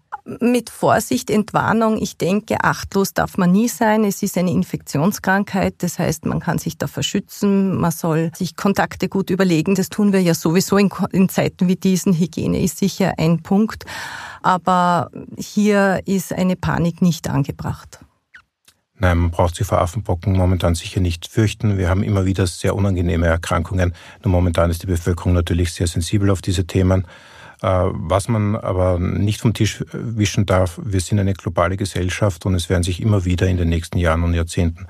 mit 0.42 0.70
Vorsicht, 0.70 1.30
Entwarnung. 1.30 1.98
Ich 2.02 2.18
denke, 2.18 2.64
achtlos 2.64 3.14
darf 3.14 3.38
man 3.38 3.52
nie 3.52 3.68
sein. 3.68 4.04
Es 4.04 4.22
ist 4.24 4.38
eine 4.38 4.52
Infektionskrankheit. 4.52 5.76
Das 5.80 6.00
heißt, 6.00 6.26
man 6.26 6.40
kann 6.40 6.60
sich 6.60 6.78
davor 6.78 7.04
schützen. 7.04 7.76
Man 7.76 7.92
soll 7.92 8.32
sich 8.36 8.56
Kontakte 8.56 9.10
gut 9.10 9.30
überlegen. 9.30 9.76
Das 9.76 9.90
tun 9.90 10.14
wir 10.14 10.22
ja 10.22 10.34
sowieso 10.34 10.78
in, 10.78 10.90
in 11.12 11.30
Zeiten 11.30 11.68
wie 11.68 11.76
diesen. 11.76 12.14
Hygiene 12.14 12.62
ist 12.62 12.78
sicher 12.78 13.14
ein 13.18 13.42
Punkt. 13.42 13.86
Aber 14.42 15.10
hier 15.38 16.02
ist 16.06 16.34
eine 16.34 16.56
Panik 16.56 17.02
nicht 17.02 17.30
angebracht. 17.30 18.00
Nein, 19.02 19.18
man 19.18 19.32
braucht 19.32 19.56
sich 19.56 19.66
vor 19.66 19.80
Affenbocken 19.80 20.34
momentan 20.34 20.76
sicher 20.76 21.00
nicht 21.00 21.28
fürchten. 21.28 21.78
Wir 21.78 21.90
haben 21.90 22.04
immer 22.04 22.26
wieder 22.26 22.46
sehr 22.48 22.76
unangenehme 22.76 23.28
Erkrankungen. 23.28 23.94
Nur 24.24 24.32
momentan 24.32 24.70
ist 24.70 24.84
die 24.84 24.88
Bevölkerung 24.88 25.34
natürlich 25.34 25.74
sehr 25.74 25.88
sensibel 25.88 26.30
auf 26.30 26.42
diese 26.42 26.68
Themen. 26.68 27.08
Äh, 27.62 27.68
was 27.68 28.30
man 28.30 28.56
aber 28.56 29.00
nicht 29.00 29.42
vom 29.42 29.54
Tisch 29.54 29.84
wischen 29.92 30.46
darf, 30.46 30.80
wir 30.82 31.02
sind 31.02 31.20
eine 31.20 31.34
globale 31.34 31.76
Gesellschaft 31.76 32.46
und 32.46 32.56
es 32.56 32.70
werden 32.70 32.84
sich 32.84 33.02
immer 33.02 33.26
wieder 33.26 33.48
in 33.48 33.58
den 33.58 33.70
nächsten 33.70 33.98
Jahren 33.98 34.24
und 34.24 34.34
Jahrzehnten 34.34 34.88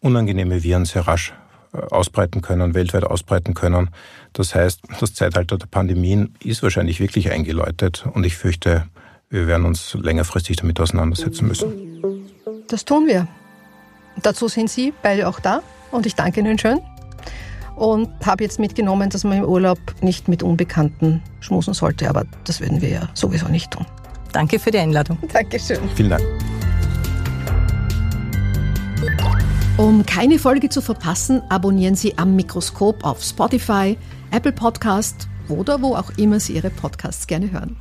unangenehme 0.00 0.62
Viren 0.62 0.84
sehr 0.84 1.06
rasch 1.06 1.32
äh, 1.72 1.78
ausbreiten 1.78 2.42
können, 2.42 2.74
weltweit 2.74 3.04
ausbreiten 3.04 3.54
können. 3.54 3.90
Das 4.32 4.54
heißt, 4.54 4.80
das 4.98 5.14
Zeitalter 5.14 5.58
der 5.58 5.66
Pandemien 5.66 6.34
ist 6.42 6.62
wahrscheinlich 6.62 6.98
wirklich 6.98 7.30
eingeläutet 7.30 8.04
und 8.12 8.26
ich 8.26 8.36
fürchte, 8.36 8.86
wir 9.30 9.46
werden 9.46 9.66
uns 9.66 9.94
längerfristig 9.94 10.56
damit 10.56 10.80
auseinandersetzen 10.80 11.46
müssen. 11.46 12.24
Das 12.68 12.84
tun 12.84 13.06
wir. 13.06 13.28
Dazu 14.22 14.48
sind 14.48 14.70
Sie 14.70 14.92
beide 15.02 15.28
auch 15.28 15.38
da. 15.38 15.62
und 15.92 16.04
ich 16.04 16.16
danke 16.16 16.40
Ihnen 16.40 16.58
schön 16.58 16.80
und 17.78 18.08
habe 18.26 18.42
jetzt 18.44 18.58
mitgenommen, 18.58 19.08
dass 19.10 19.24
man 19.24 19.38
im 19.38 19.44
Urlaub 19.44 19.78
nicht 20.00 20.28
mit 20.28 20.42
Unbekannten 20.42 21.22
schmusen 21.40 21.74
sollte, 21.74 22.08
aber 22.08 22.24
das 22.44 22.60
würden 22.60 22.80
wir 22.80 22.88
ja 22.88 23.08
sowieso 23.14 23.46
nicht 23.48 23.70
tun. 23.70 23.86
Danke 24.32 24.58
für 24.58 24.70
die 24.70 24.78
Einladung. 24.78 25.18
Dankeschön. 25.32 25.78
Vielen 25.94 26.10
Dank. 26.10 26.24
Um 29.76 30.04
keine 30.04 30.40
Folge 30.40 30.68
zu 30.68 30.82
verpassen, 30.82 31.40
abonnieren 31.48 31.94
Sie 31.94 32.18
am 32.18 32.34
Mikroskop 32.34 33.04
auf 33.04 33.22
Spotify, 33.22 33.96
Apple 34.32 34.52
Podcast 34.52 35.28
oder 35.48 35.80
wo 35.80 35.94
auch 35.94 36.10
immer 36.16 36.40
Sie 36.40 36.54
Ihre 36.54 36.70
Podcasts 36.70 37.28
gerne 37.28 37.52
hören. 37.52 37.76